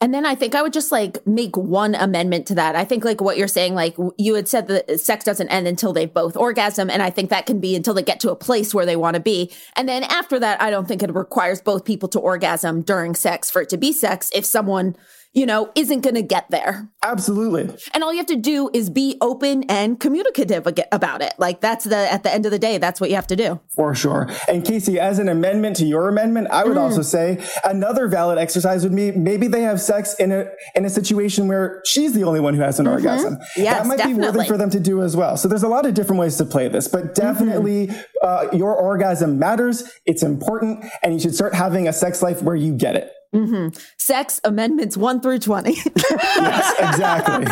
And 0.00 0.12
then 0.12 0.26
I 0.26 0.34
think 0.34 0.56
I 0.56 0.62
would 0.62 0.72
just 0.72 0.90
like 0.90 1.24
make 1.28 1.56
one 1.56 1.94
amendment 1.94 2.48
to 2.48 2.56
that. 2.56 2.74
I 2.74 2.84
think 2.84 3.04
like 3.04 3.20
what 3.20 3.38
you're 3.38 3.46
saying, 3.46 3.76
like 3.76 3.96
you 4.18 4.34
had 4.34 4.48
said 4.48 4.66
that 4.66 4.98
sex 4.98 5.24
doesn't 5.24 5.48
end 5.48 5.68
until 5.68 5.92
they 5.92 6.06
both 6.06 6.36
orgasm. 6.36 6.90
And 6.90 7.00
I 7.00 7.10
think 7.10 7.30
that 7.30 7.46
can 7.46 7.60
be 7.60 7.76
until 7.76 7.94
they 7.94 8.02
get 8.02 8.18
to 8.20 8.32
a 8.32 8.36
place 8.36 8.74
where 8.74 8.84
they 8.84 8.96
want 8.96 9.14
to 9.14 9.20
be. 9.20 9.52
And 9.76 9.88
then 9.88 10.02
after 10.02 10.40
that, 10.40 10.60
I 10.60 10.70
don't 10.70 10.88
think 10.88 11.04
it 11.04 11.14
requires 11.14 11.60
both 11.60 11.84
people 11.84 12.08
to 12.08 12.18
orgasm 12.18 12.82
during 12.82 13.14
sex 13.14 13.48
for 13.48 13.62
it 13.62 13.68
to 13.68 13.76
be 13.76 13.92
sex. 13.92 14.28
If 14.34 14.44
someone 14.44 14.96
you 15.34 15.46
know, 15.46 15.70
isn't 15.74 16.00
going 16.00 16.14
to 16.14 16.22
get 16.22 16.50
there. 16.50 16.88
Absolutely. 17.02 17.74
And 17.94 18.04
all 18.04 18.12
you 18.12 18.18
have 18.18 18.26
to 18.26 18.36
do 18.36 18.70
is 18.74 18.90
be 18.90 19.16
open 19.20 19.64
and 19.64 19.98
communicative 19.98 20.68
about 20.92 21.22
it. 21.22 21.32
Like 21.38 21.60
that's 21.60 21.84
the, 21.84 21.96
at 21.96 22.22
the 22.22 22.32
end 22.32 22.44
of 22.44 22.52
the 22.52 22.58
day, 22.58 22.78
that's 22.78 23.00
what 23.00 23.08
you 23.08 23.16
have 23.16 23.26
to 23.28 23.36
do. 23.36 23.60
For 23.74 23.94
sure. 23.94 24.28
And 24.46 24.64
Casey, 24.64 25.00
as 25.00 25.18
an 25.18 25.28
amendment 25.28 25.76
to 25.76 25.86
your 25.86 26.08
amendment, 26.08 26.48
I 26.50 26.64
would 26.64 26.76
mm. 26.76 26.80
also 26.80 27.02
say 27.02 27.42
another 27.64 28.08
valid 28.08 28.38
exercise 28.38 28.82
would 28.82 28.94
be 28.94 29.10
maybe 29.12 29.48
they 29.48 29.62
have 29.62 29.80
sex 29.80 30.14
in 30.14 30.32
a, 30.32 30.46
in 30.74 30.84
a 30.84 30.90
situation 30.90 31.48
where 31.48 31.80
she's 31.86 32.12
the 32.12 32.24
only 32.24 32.40
one 32.40 32.54
who 32.54 32.60
has 32.60 32.78
an 32.78 32.84
mm-hmm. 32.84 32.94
orgasm. 32.94 33.38
Yes, 33.56 33.78
that 33.78 33.86
might 33.86 33.96
definitely. 33.96 34.20
be 34.20 34.26
worthy 34.26 34.48
for 34.48 34.58
them 34.58 34.70
to 34.70 34.80
do 34.80 35.02
as 35.02 35.16
well. 35.16 35.36
So 35.38 35.48
there's 35.48 35.62
a 35.62 35.68
lot 35.68 35.86
of 35.86 35.94
different 35.94 36.20
ways 36.20 36.36
to 36.36 36.44
play 36.44 36.68
this, 36.68 36.88
but 36.88 37.14
definitely 37.14 37.86
mm-hmm. 37.86 38.00
uh, 38.22 38.48
your 38.52 38.74
orgasm 38.74 39.38
matters. 39.38 39.82
It's 40.04 40.22
important 40.22 40.84
and 41.02 41.14
you 41.14 41.20
should 41.20 41.34
start 41.34 41.54
having 41.54 41.88
a 41.88 41.92
sex 41.92 42.22
life 42.22 42.42
where 42.42 42.56
you 42.56 42.74
get 42.74 42.96
it. 42.96 43.12
Mm-hmm. 43.34 43.78
Sex 43.96 44.40
amendments 44.44 44.96
one 44.96 45.20
through 45.20 45.38
20. 45.38 45.72
yes, 46.10 46.74
exactly. 46.78 47.46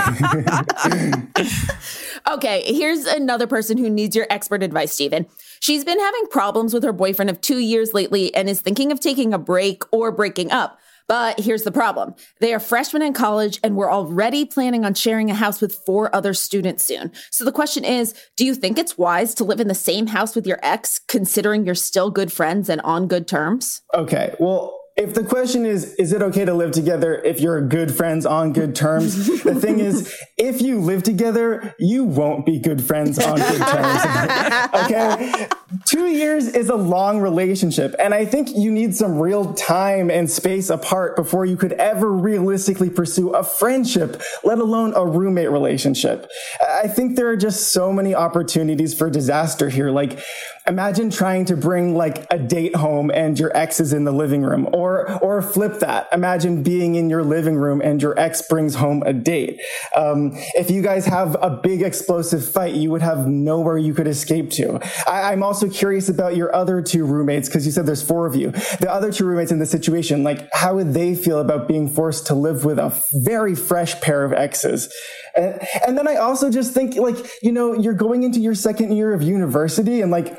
okay, 2.34 2.62
here's 2.75 3.06
another 3.06 3.46
person 3.46 3.78
who 3.78 3.88
needs 3.88 4.14
your 4.14 4.26
expert 4.28 4.62
advice, 4.62 4.92
Stephen. 4.92 5.26
She's 5.60 5.84
been 5.84 5.99
having 5.99 6.26
problems 6.26 6.75
with 6.75 6.82
her 6.84 6.92
boyfriend 6.92 7.30
of 7.30 7.40
two 7.40 7.58
years 7.58 7.94
lately 7.94 8.34
and 8.34 8.49
is 8.49 8.60
thinking 8.60 8.92
of 8.92 9.00
taking 9.00 9.32
a 9.32 9.38
break 9.38 9.82
or 9.90 10.12
breaking 10.12 10.52
up. 10.52 10.78
But 11.08 11.40
here's 11.40 11.64
the 11.64 11.72
problem. 11.72 12.14
They 12.38 12.54
are 12.54 12.60
freshmen 12.60 13.02
in 13.02 13.14
college 13.14 13.58
and 13.64 13.75
we're 13.75 13.90
already 13.90 14.44
planning 14.44 14.84
on 14.84 14.94
sharing 14.94 15.28
a 15.28 15.34
house 15.34 15.60
with 15.60 15.75
four 15.75 16.14
other 16.14 16.32
students 16.34 16.84
soon. 16.84 17.10
So 17.30 17.44
the 17.44 17.50
question 17.50 17.84
is, 17.84 18.14
do 18.37 18.46
you 18.46 18.54
think 18.54 18.78
it's 18.78 18.96
wise 18.96 19.34
to 19.34 19.44
live 19.44 19.58
in 19.58 19.66
the 19.66 19.75
same 19.75 20.06
house 20.06 20.37
with 20.37 20.46
your 20.46 20.60
ex, 20.62 21.00
considering 21.00 21.66
you're 21.66 21.75
still 21.75 22.12
good 22.12 22.32
friends 22.32 22.68
and 22.68 22.80
on 22.82 23.08
good 23.08 23.26
terms? 23.26 23.82
Okay. 23.92 24.37
Well, 24.38 24.79
if 25.00 25.14
the 25.14 25.25
question 25.25 25.64
is, 25.64 25.95
is 25.95 26.12
it 26.12 26.21
okay 26.21 26.45
to 26.45 26.52
live 26.52 26.73
together 26.73 27.14
if 27.14 27.40
you're 27.40 27.59
good 27.62 27.95
friends 27.95 28.26
on 28.26 28.52
good 28.52 28.75
terms? 28.75 29.42
the 29.42 29.54
thing 29.54 29.80
is, 29.80 30.14
if 30.37 30.61
you 30.61 30.78
live 30.78 31.02
together, 31.02 31.75
you 31.78 32.04
won't 32.04 32.45
be 32.45 32.59
good 32.59 32.85
friends 32.85 33.19
on 33.19 33.37
good 33.37 33.62
terms. 33.66 34.75
okay? 34.85 35.47
Two 35.87 36.04
years 36.04 36.49
is 36.49 36.69
a 36.69 36.76
long 36.76 37.19
relationship. 37.19 37.95
And 37.99 38.12
I 38.12 38.26
think 38.26 38.50
you 38.54 38.71
need 38.71 38.95
some 38.95 39.19
real 39.19 39.54
time 39.54 40.11
and 40.11 40.30
space 40.30 40.69
apart 40.69 41.16
before 41.16 41.47
you 41.47 41.57
could 41.57 41.73
ever 41.73 42.12
realistically 42.12 42.90
pursue 42.90 43.30
a 43.30 43.42
friendship, 43.42 44.21
let 44.45 44.59
alone 44.59 44.92
a 44.95 45.07
roommate 45.07 45.50
relationship. 45.50 46.30
I 46.61 46.88
think 46.88 47.16
there 47.16 47.28
are 47.28 47.37
just 47.38 47.73
so 47.73 47.90
many 47.90 48.14
opportunities 48.14 48.92
for 48.92 49.09
disaster 49.09 49.71
here. 49.71 49.90
Like, 49.90 50.21
imagine 50.66 51.11
trying 51.11 51.47
to 51.47 51.57
bring 51.57 51.97
like 51.97 52.26
a 52.30 52.38
date 52.38 52.76
home 52.76 53.11
and 53.11 53.38
your 53.38 53.57
ex 53.57 53.80
is 53.80 53.92
in 53.92 54.04
the 54.04 54.12
living 54.12 54.42
room 54.42 54.69
or 54.73 54.89
or 55.23 55.42
flip 55.42 55.80
that. 55.80 56.09
Imagine 56.12 56.62
being 56.62 56.95
in 56.95 57.11
your 57.11 57.23
living 57.23 57.57
room 57.57 57.80
and 57.80 58.00
your 58.00 58.19
ex 58.19 58.42
brings 58.42 58.75
home 58.75 59.02
a 59.04 59.12
date. 59.12 59.61
Um, 59.95 60.33
if 60.54 60.71
you 60.71 60.83
guys 60.83 61.07
have 61.07 61.37
a 61.42 61.50
big 61.50 61.83
explosive 61.83 62.47
fight 62.47 62.75
you 62.75 62.90
would 62.90 63.02
have 63.02 63.26
nowhere 63.26 63.78
you 63.78 63.95
could 63.95 64.07
escape 64.07 64.50
to. 64.50 64.80
I, 65.07 65.33
i'm 65.33 65.42
also 65.42 65.69
curious 65.69 66.09
about 66.09 66.37
your 66.37 66.54
other 66.54 66.83
two 66.83 67.04
roommates 67.04 67.49
because 67.49 67.66
you 67.66 67.73
said 67.73 67.87
there's 67.87 68.02
four 68.02 68.26
of 68.26 68.35
you. 68.35 68.50
The 68.50 68.90
other 68.90 69.12
two 69.12 69.25
roommates 69.25 69.52
in 69.52 69.59
the 69.59 69.66
situation 69.66 70.23
like 70.23 70.49
how 70.52 70.75
would 70.75 70.95
they 70.95 71.14
feel 71.14 71.38
about 71.38 71.69
being 71.69 71.88
forced 71.88 72.26
to 72.28 72.35
live 72.35 72.64
with 72.64 72.78
a 72.78 73.02
very 73.12 73.54
fresh 73.54 74.00
pair 74.00 74.25
of 74.25 74.33
exes? 74.33 74.92
And, 75.37 75.61
and 75.87 75.99
then 75.99 76.09
i 76.09 76.16
also 76.16 76.50
just 76.50 76.75
think 76.75 76.96
like 76.96 77.16
you 77.42 77.53
know 77.53 77.72
you're 77.72 77.94
going 77.94 78.22
into 78.22 78.40
your 78.40 78.55
second 78.55 78.92
year 78.92 79.12
of 79.14 79.22
university 79.22 80.01
and 80.01 80.11
like 80.11 80.37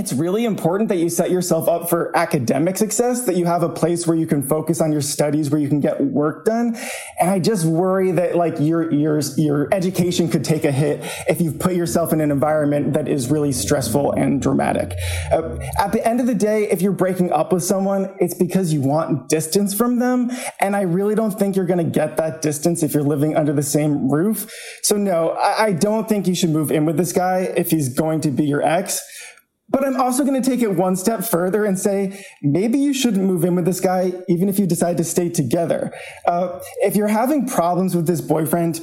it's 0.00 0.14
really 0.14 0.46
important 0.46 0.88
that 0.88 0.96
you 0.96 1.10
set 1.10 1.30
yourself 1.30 1.68
up 1.68 1.90
for 1.90 2.16
academic 2.16 2.78
success, 2.78 3.26
that 3.26 3.36
you 3.36 3.44
have 3.44 3.62
a 3.62 3.68
place 3.68 4.06
where 4.06 4.16
you 4.16 4.26
can 4.26 4.42
focus 4.42 4.80
on 4.80 4.90
your 4.90 5.02
studies, 5.02 5.50
where 5.50 5.60
you 5.60 5.68
can 5.68 5.78
get 5.78 6.00
work 6.00 6.46
done. 6.46 6.74
And 7.20 7.28
I 7.28 7.38
just 7.38 7.66
worry 7.66 8.10
that 8.12 8.34
like 8.34 8.58
your, 8.58 8.90
your, 8.94 9.20
your 9.36 9.68
education 9.74 10.30
could 10.30 10.42
take 10.42 10.64
a 10.64 10.72
hit 10.72 11.00
if 11.28 11.38
you've 11.38 11.58
put 11.58 11.74
yourself 11.74 12.14
in 12.14 12.22
an 12.22 12.30
environment 12.30 12.94
that 12.94 13.08
is 13.08 13.30
really 13.30 13.52
stressful 13.52 14.12
and 14.12 14.40
dramatic. 14.40 14.94
Uh, 15.30 15.58
at 15.78 15.92
the 15.92 16.02
end 16.08 16.18
of 16.18 16.26
the 16.26 16.34
day, 16.34 16.70
if 16.70 16.80
you're 16.80 16.92
breaking 16.92 17.30
up 17.30 17.52
with 17.52 17.62
someone, 17.62 18.10
it's 18.20 18.32
because 18.32 18.72
you 18.72 18.80
want 18.80 19.28
distance 19.28 19.74
from 19.74 19.98
them. 19.98 20.30
And 20.60 20.74
I 20.74 20.80
really 20.80 21.14
don't 21.14 21.38
think 21.38 21.56
you're 21.56 21.66
going 21.66 21.84
to 21.84 21.92
get 21.92 22.16
that 22.16 22.40
distance 22.40 22.82
if 22.82 22.94
you're 22.94 23.02
living 23.02 23.36
under 23.36 23.52
the 23.52 23.62
same 23.62 24.10
roof. 24.10 24.50
So 24.82 24.96
no, 24.96 25.32
I, 25.32 25.66
I 25.66 25.72
don't 25.74 26.08
think 26.08 26.26
you 26.26 26.34
should 26.34 26.48
move 26.48 26.70
in 26.70 26.86
with 26.86 26.96
this 26.96 27.12
guy 27.12 27.40
if 27.54 27.70
he's 27.70 27.90
going 27.90 28.22
to 28.22 28.30
be 28.30 28.46
your 28.46 28.62
ex. 28.62 29.02
But 29.70 29.84
I'm 29.84 30.00
also 30.00 30.24
going 30.24 30.40
to 30.40 30.48
take 30.48 30.62
it 30.62 30.72
one 30.72 30.96
step 30.96 31.24
further 31.24 31.64
and 31.64 31.78
say 31.78 32.24
maybe 32.42 32.78
you 32.78 32.92
shouldn't 32.92 33.24
move 33.24 33.44
in 33.44 33.54
with 33.54 33.64
this 33.64 33.80
guy, 33.80 34.12
even 34.28 34.48
if 34.48 34.58
you 34.58 34.66
decide 34.66 34.96
to 34.98 35.04
stay 35.04 35.28
together. 35.28 35.92
Uh, 36.26 36.58
if 36.82 36.96
you're 36.96 37.08
having 37.08 37.48
problems 37.48 37.94
with 37.94 38.06
this 38.06 38.20
boyfriend, 38.20 38.80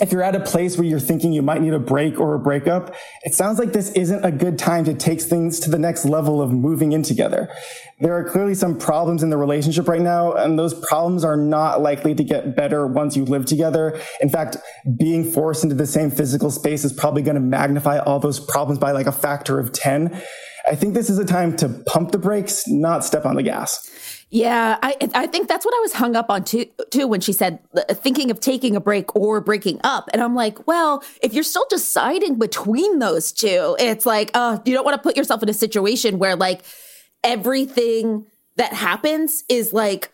if 0.00 0.12
you're 0.12 0.22
at 0.22 0.36
a 0.36 0.40
place 0.40 0.78
where 0.78 0.86
you're 0.86 1.00
thinking 1.00 1.32
you 1.32 1.42
might 1.42 1.60
need 1.60 1.74
a 1.74 1.78
break 1.78 2.20
or 2.20 2.34
a 2.34 2.38
breakup, 2.38 2.94
it 3.24 3.34
sounds 3.34 3.58
like 3.58 3.72
this 3.72 3.90
isn't 3.92 4.24
a 4.24 4.30
good 4.30 4.56
time 4.56 4.84
to 4.84 4.94
take 4.94 5.20
things 5.20 5.58
to 5.60 5.70
the 5.70 5.78
next 5.78 6.04
level 6.04 6.40
of 6.40 6.52
moving 6.52 6.92
in 6.92 7.02
together. 7.02 7.48
There 7.98 8.16
are 8.16 8.22
clearly 8.22 8.54
some 8.54 8.78
problems 8.78 9.24
in 9.24 9.30
the 9.30 9.36
relationship 9.36 9.88
right 9.88 10.00
now, 10.00 10.32
and 10.34 10.56
those 10.56 10.72
problems 10.72 11.24
are 11.24 11.36
not 11.36 11.80
likely 11.80 12.14
to 12.14 12.22
get 12.22 12.54
better 12.54 12.86
once 12.86 13.16
you 13.16 13.24
live 13.24 13.44
together. 13.44 14.00
In 14.20 14.28
fact, 14.28 14.56
being 14.96 15.24
forced 15.24 15.64
into 15.64 15.74
the 15.74 15.86
same 15.86 16.12
physical 16.12 16.52
space 16.52 16.84
is 16.84 16.92
probably 16.92 17.22
going 17.22 17.34
to 17.34 17.40
magnify 17.40 17.98
all 17.98 18.20
those 18.20 18.38
problems 18.38 18.78
by 18.78 18.92
like 18.92 19.06
a 19.06 19.12
factor 19.12 19.58
of 19.58 19.72
10. 19.72 20.22
I 20.68 20.76
think 20.76 20.94
this 20.94 21.10
is 21.10 21.18
a 21.18 21.24
time 21.24 21.56
to 21.56 21.68
pump 21.68 22.12
the 22.12 22.18
brakes, 22.18 22.68
not 22.68 23.04
step 23.04 23.26
on 23.26 23.34
the 23.34 23.42
gas. 23.42 24.17
Yeah, 24.30 24.78
I 24.82 24.96
I 25.14 25.26
think 25.26 25.48
that's 25.48 25.64
what 25.64 25.74
I 25.74 25.80
was 25.80 25.94
hung 25.94 26.14
up 26.14 26.28
on 26.28 26.44
too, 26.44 26.66
too 26.90 27.06
when 27.06 27.20
she 27.20 27.32
said 27.32 27.60
thinking 27.92 28.30
of 28.30 28.40
taking 28.40 28.76
a 28.76 28.80
break 28.80 29.16
or 29.16 29.40
breaking 29.40 29.80
up. 29.84 30.10
And 30.12 30.22
I'm 30.22 30.34
like, 30.34 30.66
well, 30.66 31.02
if 31.22 31.32
you're 31.32 31.42
still 31.42 31.64
deciding 31.70 32.38
between 32.38 32.98
those 32.98 33.32
two, 33.32 33.74
it's 33.78 34.04
like, 34.04 34.30
uh, 34.34 34.58
you 34.66 34.74
don't 34.74 34.84
want 34.84 34.96
to 34.96 35.02
put 35.02 35.16
yourself 35.16 35.42
in 35.42 35.48
a 35.48 35.54
situation 35.54 36.18
where 36.18 36.36
like 36.36 36.62
everything 37.24 38.26
that 38.56 38.74
happens 38.74 39.44
is 39.48 39.72
like 39.72 40.12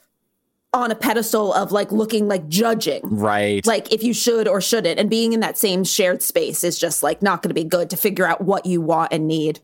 on 0.73 0.91
a 0.91 0.95
pedestal 0.95 1.53
of 1.53 1.73
like 1.73 1.91
looking 1.91 2.29
like 2.29 2.49
judging. 2.49 3.01
Right. 3.05 3.67
Like 3.67 3.93
if 3.93 4.03
you 4.03 4.13
should 4.13 4.47
or 4.47 4.61
shouldn't. 4.61 5.01
And 5.01 5.11
being 5.11 5.33
in 5.33 5.41
that 5.41 5.59
same 5.59 5.83
shared 5.83 6.23
space 6.23 6.63
is 6.63 6.79
just 6.79 7.03
like 7.03 7.21
not 7.21 7.43
going 7.43 7.51
to 7.51 7.55
be 7.55 7.65
good 7.65 7.91
to 7.91 7.97
figure 7.97 8.27
out 8.27 8.43
what 8.43 8.67
you 8.67 8.81
want 8.81 9.13
and 9.13 9.27
need 9.27 9.61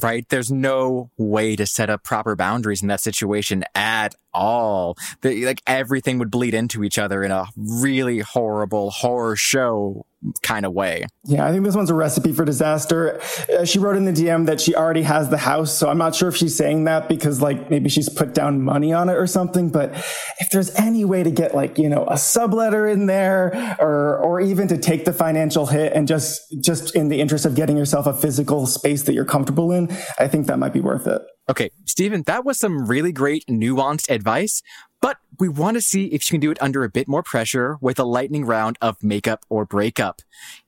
right? 0.00 0.26
There's 0.28 0.50
no 0.50 1.10
way 1.16 1.56
to 1.56 1.66
set 1.66 1.90
up 1.90 2.02
proper 2.04 2.34
boundaries 2.34 2.82
in 2.82 2.88
that 2.88 3.00
situation 3.00 3.64
at 3.74 4.14
all. 4.32 4.96
The, 5.20 5.44
like 5.44 5.62
everything 5.66 6.18
would 6.18 6.30
bleed 6.30 6.54
into 6.54 6.82
each 6.84 6.98
other 6.98 7.22
in 7.22 7.30
a 7.30 7.46
really 7.56 8.20
horrible 8.20 8.90
horror 8.90 9.36
show 9.36 10.06
kind 10.42 10.64
of 10.64 10.72
way. 10.72 11.04
Yeah, 11.24 11.46
I 11.46 11.52
think 11.52 11.64
this 11.64 11.74
one's 11.74 11.90
a 11.90 11.94
recipe 11.94 12.32
for 12.32 12.44
disaster. 12.44 13.20
Uh, 13.52 13.64
she 13.64 13.78
wrote 13.78 13.96
in 13.96 14.04
the 14.04 14.12
DM 14.12 14.46
that 14.46 14.60
she 14.60 14.74
already 14.74 15.02
has 15.02 15.28
the 15.30 15.38
house, 15.38 15.76
so 15.76 15.88
I'm 15.88 15.98
not 15.98 16.14
sure 16.14 16.28
if 16.28 16.36
she's 16.36 16.56
saying 16.56 16.84
that 16.84 17.08
because 17.08 17.40
like 17.40 17.70
maybe 17.70 17.88
she's 17.88 18.08
put 18.08 18.34
down 18.34 18.62
money 18.62 18.92
on 18.92 19.08
it 19.08 19.14
or 19.14 19.26
something, 19.26 19.70
but 19.70 19.92
if 20.38 20.50
there's 20.50 20.74
any 20.76 21.04
way 21.04 21.22
to 21.22 21.30
get 21.30 21.54
like, 21.54 21.78
you 21.78 21.88
know, 21.88 22.04
a 22.04 22.14
subletter 22.14 22.90
in 22.90 23.06
there 23.06 23.76
or 23.80 24.18
or 24.18 24.40
even 24.40 24.68
to 24.68 24.78
take 24.78 25.04
the 25.04 25.12
financial 25.12 25.66
hit 25.66 25.92
and 25.92 26.06
just 26.06 26.40
just 26.60 26.94
in 26.94 27.08
the 27.08 27.20
interest 27.20 27.44
of 27.44 27.54
getting 27.54 27.76
yourself 27.76 28.06
a 28.06 28.12
physical 28.12 28.66
space 28.66 29.02
that 29.04 29.14
you're 29.14 29.24
comfortable 29.24 29.72
in, 29.72 29.90
I 30.18 30.28
think 30.28 30.46
that 30.46 30.58
might 30.58 30.72
be 30.72 30.80
worth 30.80 31.06
it. 31.06 31.22
Okay, 31.48 31.70
Stephen, 31.86 32.22
that 32.26 32.44
was 32.44 32.58
some 32.58 32.86
really 32.86 33.12
great 33.12 33.44
nuanced 33.50 34.08
advice, 34.08 34.62
but 35.02 35.18
we 35.38 35.48
want 35.48 35.74
to 35.74 35.82
see 35.82 36.06
if 36.06 36.30
you 36.30 36.34
can 36.34 36.40
do 36.40 36.50
it 36.50 36.62
under 36.62 36.84
a 36.84 36.88
bit 36.88 37.08
more 37.08 37.22
pressure 37.22 37.76
with 37.82 37.98
a 37.98 38.04
lightning 38.04 38.46
round 38.46 38.78
of 38.80 39.02
makeup 39.02 39.44
or 39.50 39.66
breakup. 39.66 40.22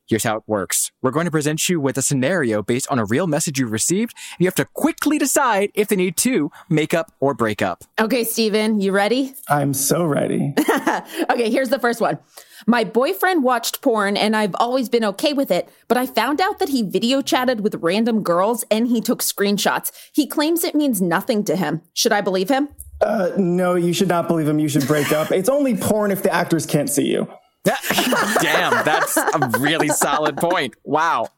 Here's 0.06 0.24
how 0.24 0.36
it 0.36 0.42
works. 0.46 0.92
We're 1.00 1.12
going 1.12 1.24
to 1.24 1.30
present 1.30 1.66
you 1.66 1.80
with 1.80 1.96
a 1.96 2.02
scenario 2.02 2.62
based 2.62 2.88
on 2.90 2.98
a 2.98 3.06
real 3.06 3.26
message 3.26 3.58
you 3.58 3.66
received. 3.66 4.14
And 4.32 4.40
you 4.40 4.46
have 4.46 4.54
to 4.56 4.66
quickly 4.66 5.16
decide 5.16 5.70
if 5.74 5.88
they 5.88 5.96
need 5.96 6.18
to 6.18 6.50
make 6.68 6.92
up 6.92 7.12
or 7.20 7.32
break 7.32 7.62
up. 7.62 7.84
Okay, 7.98 8.22
Stephen, 8.24 8.80
you 8.80 8.92
ready? 8.92 9.34
I'm 9.48 9.72
so 9.72 10.04
ready. 10.04 10.52
okay, 11.30 11.48
here's 11.48 11.70
the 11.70 11.78
first 11.78 12.02
one. 12.02 12.18
My 12.66 12.84
boyfriend 12.84 13.44
watched 13.44 13.80
porn 13.80 14.16
and 14.16 14.36
I've 14.36 14.54
always 14.56 14.90
been 14.90 15.04
okay 15.04 15.32
with 15.32 15.50
it, 15.50 15.70
but 15.88 15.96
I 15.96 16.06
found 16.06 16.40
out 16.40 16.58
that 16.58 16.68
he 16.68 16.82
video 16.82 17.22
chatted 17.22 17.60
with 17.60 17.76
random 17.76 18.22
girls 18.22 18.64
and 18.70 18.88
he 18.88 19.00
took 19.00 19.22
screenshots. 19.22 19.90
He 20.12 20.26
claims 20.26 20.64
it 20.64 20.74
means 20.74 21.00
nothing 21.00 21.44
to 21.44 21.56
him. 21.56 21.80
Should 21.94 22.12
I 22.12 22.20
believe 22.20 22.50
him? 22.50 22.68
Uh, 23.04 23.32
no, 23.36 23.74
you 23.74 23.92
should 23.92 24.08
not 24.08 24.26
believe 24.28 24.48
him. 24.48 24.58
You 24.58 24.68
should 24.68 24.86
break 24.86 25.12
up. 25.12 25.30
It's 25.30 25.48
only 25.48 25.76
porn 25.76 26.10
if 26.10 26.22
the 26.22 26.32
actors 26.32 26.64
can't 26.64 26.88
see 26.88 27.06
you. 27.06 27.28
Damn, 28.42 28.84
that's 28.84 29.16
a 29.16 29.50
really 29.58 29.88
solid 29.88 30.36
point. 30.36 30.74
Wow. 30.84 31.28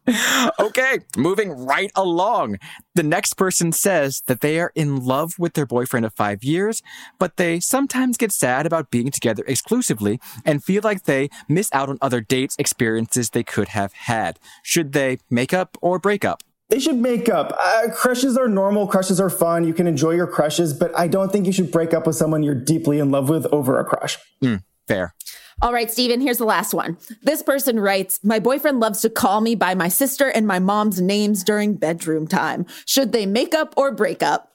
Okay, 0.59 0.99
moving 1.17 1.53
right 1.53 1.93
along. 1.95 2.59
The 2.97 3.05
next 3.05 3.35
person 3.35 3.71
says 3.71 4.23
that 4.27 4.41
they 4.41 4.59
are 4.59 4.73
in 4.75 5.05
love 5.05 5.35
with 5.39 5.55
their 5.55 5.67
boyfriend 5.67 6.05
of 6.05 6.15
five 6.15 6.43
years, 6.43 6.83
but 7.21 7.37
they 7.37 7.61
sometimes 7.61 8.17
get 8.17 8.33
sad 8.33 8.67
about 8.67 8.91
being 8.91 9.13
together 9.13 9.45
exclusively 9.47 10.19
and 10.45 10.65
feel 10.65 10.83
like 10.83 11.05
they 11.05 11.31
miss 11.49 11.71
out 11.73 11.89
on 11.89 11.99
other 12.03 12.21
dates, 12.21 12.57
experiences 12.59 13.31
they 13.31 13.45
could 13.45 13.69
have 13.69 13.93
had. 13.93 14.41
Should 14.65 14.95
they 14.95 15.19
make 15.31 15.55
up 15.55 15.79
or 15.81 16.01
break 16.01 16.25
up? 16.25 16.43
They 16.69 16.81
should 16.81 16.97
make 16.97 17.29
up. 17.29 17.57
Uh, 17.65 17.89
crushes 17.95 18.37
are 18.37 18.49
normal. 18.49 18.89
Crushes 18.89 19.21
are 19.21 19.31
fun. 19.31 19.65
You 19.65 19.73
can 19.73 19.87
enjoy 19.87 20.13
your 20.13 20.27
crushes, 20.27 20.73
but 20.73 20.97
I 20.99 21.07
don't 21.07 21.31
think 21.31 21.47
you 21.47 21.53
should 21.53 21.71
break 21.71 21.95
up 21.95 22.07
with 22.07 22.17
someone 22.17 22.43
you're 22.43 22.57
deeply 22.57 22.99
in 22.99 23.11
love 23.11 23.29
with 23.29 23.47
over 23.53 23.79
a 23.79 23.85
crush. 23.85 24.19
Mm, 24.43 24.65
fair. 24.89 25.15
All 25.63 25.73
right, 25.73 25.91
Stephen, 25.91 26.21
here's 26.21 26.39
the 26.39 26.45
last 26.45 26.75
one. 26.75 26.99
This 27.23 27.43
person 27.43 27.81
writes 27.81 28.21
My 28.23 28.41
boyfriend 28.41 28.81
loves 28.81 29.01
to 29.03 29.11
call 29.11 29.41
me 29.41 29.55
by 29.55 29.75
my 29.75 29.89
sister 29.89 30.29
and 30.29 30.47
my 30.47 30.59
mom's 30.59 31.01
names 31.01 31.45
during 31.45 31.75
bedroom 31.75 32.27
time. 32.27 32.67
Should 32.85 33.13
they 33.13 33.27
make 33.27 33.55
up 33.55 33.73
or 33.77 33.93
break 33.93 34.23
up? 34.23 34.53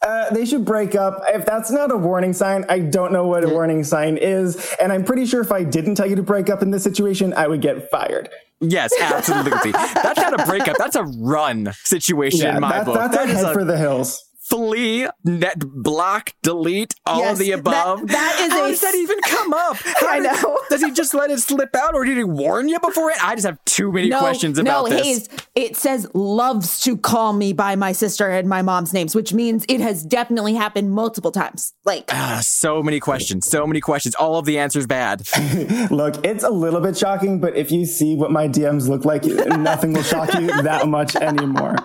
Uh, 0.00 0.32
they 0.32 0.46
should 0.46 0.64
break 0.64 0.94
up. 0.94 1.20
If 1.28 1.44
that's 1.44 1.70
not 1.70 1.92
a 1.92 1.96
warning 1.96 2.32
sign, 2.32 2.64
I 2.70 2.78
don't 2.78 3.12
know 3.12 3.26
what 3.26 3.44
a 3.44 3.48
warning 3.48 3.84
sign 3.84 4.16
is. 4.16 4.74
And 4.80 4.92
I'm 4.92 5.04
pretty 5.04 5.26
sure 5.26 5.42
if 5.42 5.52
I 5.52 5.62
didn't 5.62 5.96
tell 5.96 6.06
you 6.06 6.16
to 6.16 6.22
break 6.22 6.48
up 6.48 6.62
in 6.62 6.70
this 6.70 6.82
situation, 6.82 7.34
I 7.34 7.46
would 7.46 7.60
get 7.60 7.90
fired. 7.90 8.30
Yes, 8.60 8.92
absolutely. 9.00 9.72
that's 9.72 10.20
not 10.20 10.38
a 10.38 10.44
breakup. 10.44 10.76
That's 10.76 10.96
a 10.96 11.04
run 11.04 11.72
situation 11.84 12.40
yeah, 12.40 12.56
in 12.56 12.60
my 12.60 12.78
that, 12.78 12.86
book. 12.86 12.94
That's 12.94 13.16
that 13.16 13.28
a 13.28 13.32
is 13.32 13.38
head 13.38 13.50
a 13.50 13.52
for 13.54 13.64
the 13.64 13.78
hills. 13.78 14.29
Flee, 14.50 15.06
net, 15.24 15.58
block, 15.60 16.34
delete, 16.42 16.94
all 17.06 17.20
Yes, 17.20 17.32
of 17.32 17.38
the 17.38 17.50
that- 17.50 17.58
above. 17.60 18.08
that 18.08 18.36
is 18.40 18.52
How 18.52 18.64
a 18.64 18.68
does 18.68 18.80
that 18.80 18.94
even 18.94 19.18
come 19.26 19.52
up? 19.54 19.76
How 20.00 20.08
I 20.08 20.18
know. 20.18 20.58
Does 20.70 20.82
he 20.82 20.90
just 20.92 21.14
let 21.14 21.30
it 21.30 21.40
slip 21.40 21.74
out, 21.74 21.94
or 21.94 22.04
did 22.04 22.16
he 22.16 22.24
warn 22.24 22.68
you 22.68 22.78
before 22.80 23.10
it? 23.10 23.24
I 23.24 23.34
just 23.34 23.46
have 23.46 23.64
too 23.64 23.90
many 23.92 24.10
questions 24.10 24.58
about 24.58 24.88
no, 24.88 24.96
this. 24.96 25.06
Hayes, 25.06 25.28
it 25.54 25.76
says 25.76 26.06
loves 26.14 26.80
to 26.82 26.96
call 26.96 27.32
me 27.32 27.52
by 27.52 27.74
my 27.76 27.92
sister 27.92 28.28
and 28.28 28.48
my 28.48 28.62
mom's 28.62 28.92
names, 28.92 29.14
which 29.14 29.32
means 29.32 29.64
it 29.68 29.80
has 29.80 30.04
definitely 30.04 30.54
happened 30.54 30.92
multiple 30.92 31.32
times. 31.32 31.74
Like, 31.84 32.10
Ah, 32.12 32.40
so 32.42 32.82
many 32.82 33.00
questions, 33.00 33.46
so 33.46 33.66
many 33.66 33.80
questions. 33.80 34.14
All 34.14 34.36
of 34.36 34.44
the 34.46 34.58
answers 34.58 34.86
bad. 34.86 35.26
Look, 35.90 36.24
it's 36.24 36.44
a 36.44 36.50
little 36.50 36.80
bit 36.80 36.96
shocking, 36.96 37.40
but 37.40 37.56
if 37.56 37.70
you 37.72 37.84
see 37.86 38.14
what 38.16 38.30
my 38.30 38.48
DMs 38.48 38.88
look 38.88 39.04
like, 39.04 39.24
nothing 39.24 39.92
will 39.92 40.02
shock 40.02 40.32
you 40.34 40.46
that 40.62 40.88
much 40.88 41.16
anymore. 41.16 41.76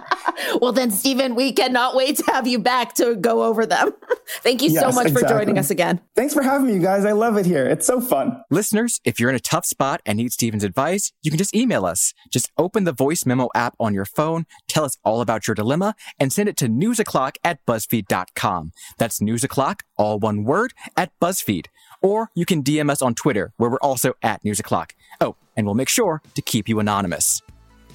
well, 0.61 0.71
then, 0.71 0.91
Stephen, 0.91 1.35
we 1.35 1.51
cannot 1.53 1.95
wait 1.95 2.17
to 2.17 2.23
have 2.31 2.47
you 2.47 2.54
back 2.59 2.93
to 2.95 3.15
go 3.15 3.43
over 3.43 3.65
them. 3.65 3.91
Thank 4.41 4.61
you 4.61 4.69
so 4.69 4.87
Yes, 4.87 4.95
much 4.95 5.11
for 5.11 5.21
joining 5.21 5.57
us 5.57 5.69
again. 5.69 6.01
Thanks 6.15 6.33
for 6.33 6.41
having 6.41 6.67
me, 6.67 6.73
you 6.73 6.79
guys. 6.81 7.05
I 7.05 7.11
love 7.11 7.37
it 7.37 7.45
here. 7.45 7.65
It's 7.65 7.85
so 7.85 8.01
fun. 8.01 8.41
Listeners, 8.49 8.99
if 9.05 9.19
you're 9.19 9.29
in 9.29 9.35
a 9.35 9.39
tough 9.39 9.65
spot 9.65 10.01
and 10.05 10.17
need 10.17 10.31
Stephen's 10.31 10.63
advice, 10.63 11.11
you 11.21 11.31
can 11.31 11.37
just 11.37 11.55
email 11.55 11.85
us. 11.85 12.13
Just 12.31 12.51
open 12.57 12.83
the 12.83 12.91
voice 12.91 13.25
memo 13.25 13.49
app 13.55 13.75
on 13.79 13.93
your 13.93 14.05
phone, 14.05 14.45
tell 14.67 14.83
us 14.83 14.97
all 15.03 15.21
about 15.21 15.47
your 15.47 15.55
dilemma, 15.55 15.95
and 16.19 16.31
send 16.33 16.49
it 16.49 16.57
to 16.57 16.67
newsoclock 16.67 17.37
at 17.43 17.65
buzzfeed.com. 17.65 18.71
That's 18.97 19.19
newsoclock, 19.19 19.81
all 19.97 20.19
one 20.19 20.43
word, 20.43 20.73
at 20.97 21.11
BuzzFeed. 21.19 21.67
Or 22.01 22.29
you 22.35 22.45
can 22.45 22.63
DM 22.63 22.89
us 22.89 23.01
on 23.01 23.15
Twitter, 23.15 23.53
where 23.57 23.69
we're 23.69 23.77
also 23.77 24.13
at 24.21 24.43
newsoclock. 24.43 24.91
Oh, 25.21 25.35
and 25.55 25.65
we'll 25.65 25.75
make 25.75 25.89
sure 25.89 26.21
to 26.35 26.41
keep 26.41 26.67
you 26.69 26.79
anonymous. 26.79 27.41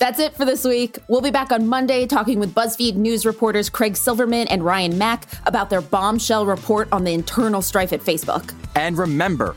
That's 0.00 0.18
it 0.18 0.34
for 0.34 0.46
this 0.46 0.64
week. 0.64 0.98
We'll 1.08 1.20
be 1.20 1.30
back 1.30 1.52
on 1.52 1.68
Monday 1.68 2.06
talking 2.06 2.40
with 2.40 2.54
BuzzFeed 2.54 2.94
news 2.94 3.26
reporters 3.26 3.68
Craig 3.68 3.98
Silverman 3.98 4.48
and 4.48 4.64
Ryan 4.64 4.96
Mac 4.96 5.26
about 5.44 5.68
their 5.68 5.82
bombshell 5.82 6.46
report 6.46 6.88
on 6.90 7.04
the 7.04 7.12
internal 7.12 7.60
strife 7.60 7.92
at 7.92 8.00
Facebook. 8.00 8.54
And 8.76 8.96
remember, 8.96 9.54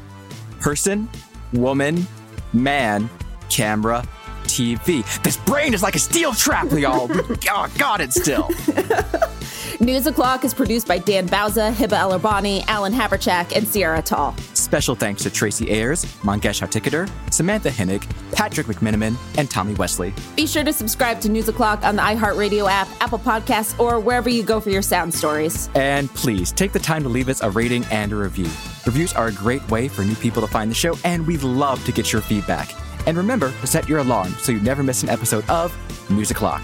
person, 0.59 1.07
woman, 1.53 2.05
man, 2.51 3.09
camera, 3.49 4.03
TV. 4.43 5.23
This 5.23 5.37
brain 5.37 5.73
is 5.73 5.81
like 5.81 5.95
a 5.95 5.99
steel 5.99 6.33
trap, 6.33 6.69
y'all. 6.73 7.07
oh, 7.49 7.73
got 7.77 8.01
it 8.01 8.11
still. 8.11 8.49
News 9.79 10.05
O'Clock 10.07 10.43
is 10.43 10.53
produced 10.53 10.89
by 10.89 10.97
Dan 10.97 11.25
Bauza, 11.25 11.71
Hiba 11.71 11.93
El-Arbani, 11.93 12.65
Alan 12.67 12.91
Haberchak, 12.91 13.55
and 13.55 13.65
Sierra 13.65 14.01
Tall. 14.01 14.35
Special 14.73 14.95
thanks 14.95 15.21
to 15.21 15.29
Tracy 15.29 15.69
Ayers, 15.69 16.03
Mangesh 16.23 16.59
Hattikudur, 16.59 17.07
Samantha 17.31 17.69
Hennig, 17.69 18.09
Patrick 18.31 18.65
McMiniman, 18.65 19.15
and 19.37 19.47
Tommy 19.47 19.75
Wesley. 19.75 20.15
Be 20.35 20.47
sure 20.47 20.63
to 20.63 20.73
subscribe 20.73 21.21
to 21.21 21.29
News 21.29 21.47
O'Clock 21.47 21.83
on 21.83 21.95
the 21.95 22.01
iHeartRadio 22.01 22.67
app, 22.67 22.87
Apple 22.99 23.19
Podcasts, 23.19 23.79
or 23.79 23.99
wherever 23.99 24.29
you 24.29 24.41
go 24.41 24.59
for 24.59 24.71
your 24.71 24.81
sound 24.81 25.13
stories. 25.13 25.69
And 25.75 26.09
please 26.15 26.51
take 26.51 26.71
the 26.71 26.79
time 26.79 27.03
to 27.03 27.09
leave 27.09 27.29
us 27.29 27.43
a 27.43 27.51
rating 27.51 27.85
and 27.91 28.11
a 28.13 28.15
review. 28.15 28.49
Reviews 28.87 29.13
are 29.13 29.27
a 29.27 29.31
great 29.31 29.61
way 29.69 29.87
for 29.87 30.03
new 30.03 30.15
people 30.15 30.41
to 30.41 30.47
find 30.47 30.71
the 30.71 30.75
show, 30.75 30.97
and 31.03 31.27
we'd 31.27 31.43
love 31.43 31.85
to 31.85 31.91
get 31.91 32.11
your 32.11 32.23
feedback. 32.23 32.73
And 33.05 33.15
remember 33.15 33.51
to 33.51 33.67
set 33.67 33.87
your 33.87 33.99
alarm 33.99 34.33
so 34.39 34.51
you 34.51 34.59
never 34.61 34.81
miss 34.81 35.03
an 35.03 35.09
episode 35.09 35.47
of 35.51 35.71
News 36.09 36.31
O'Clock. 36.31 36.63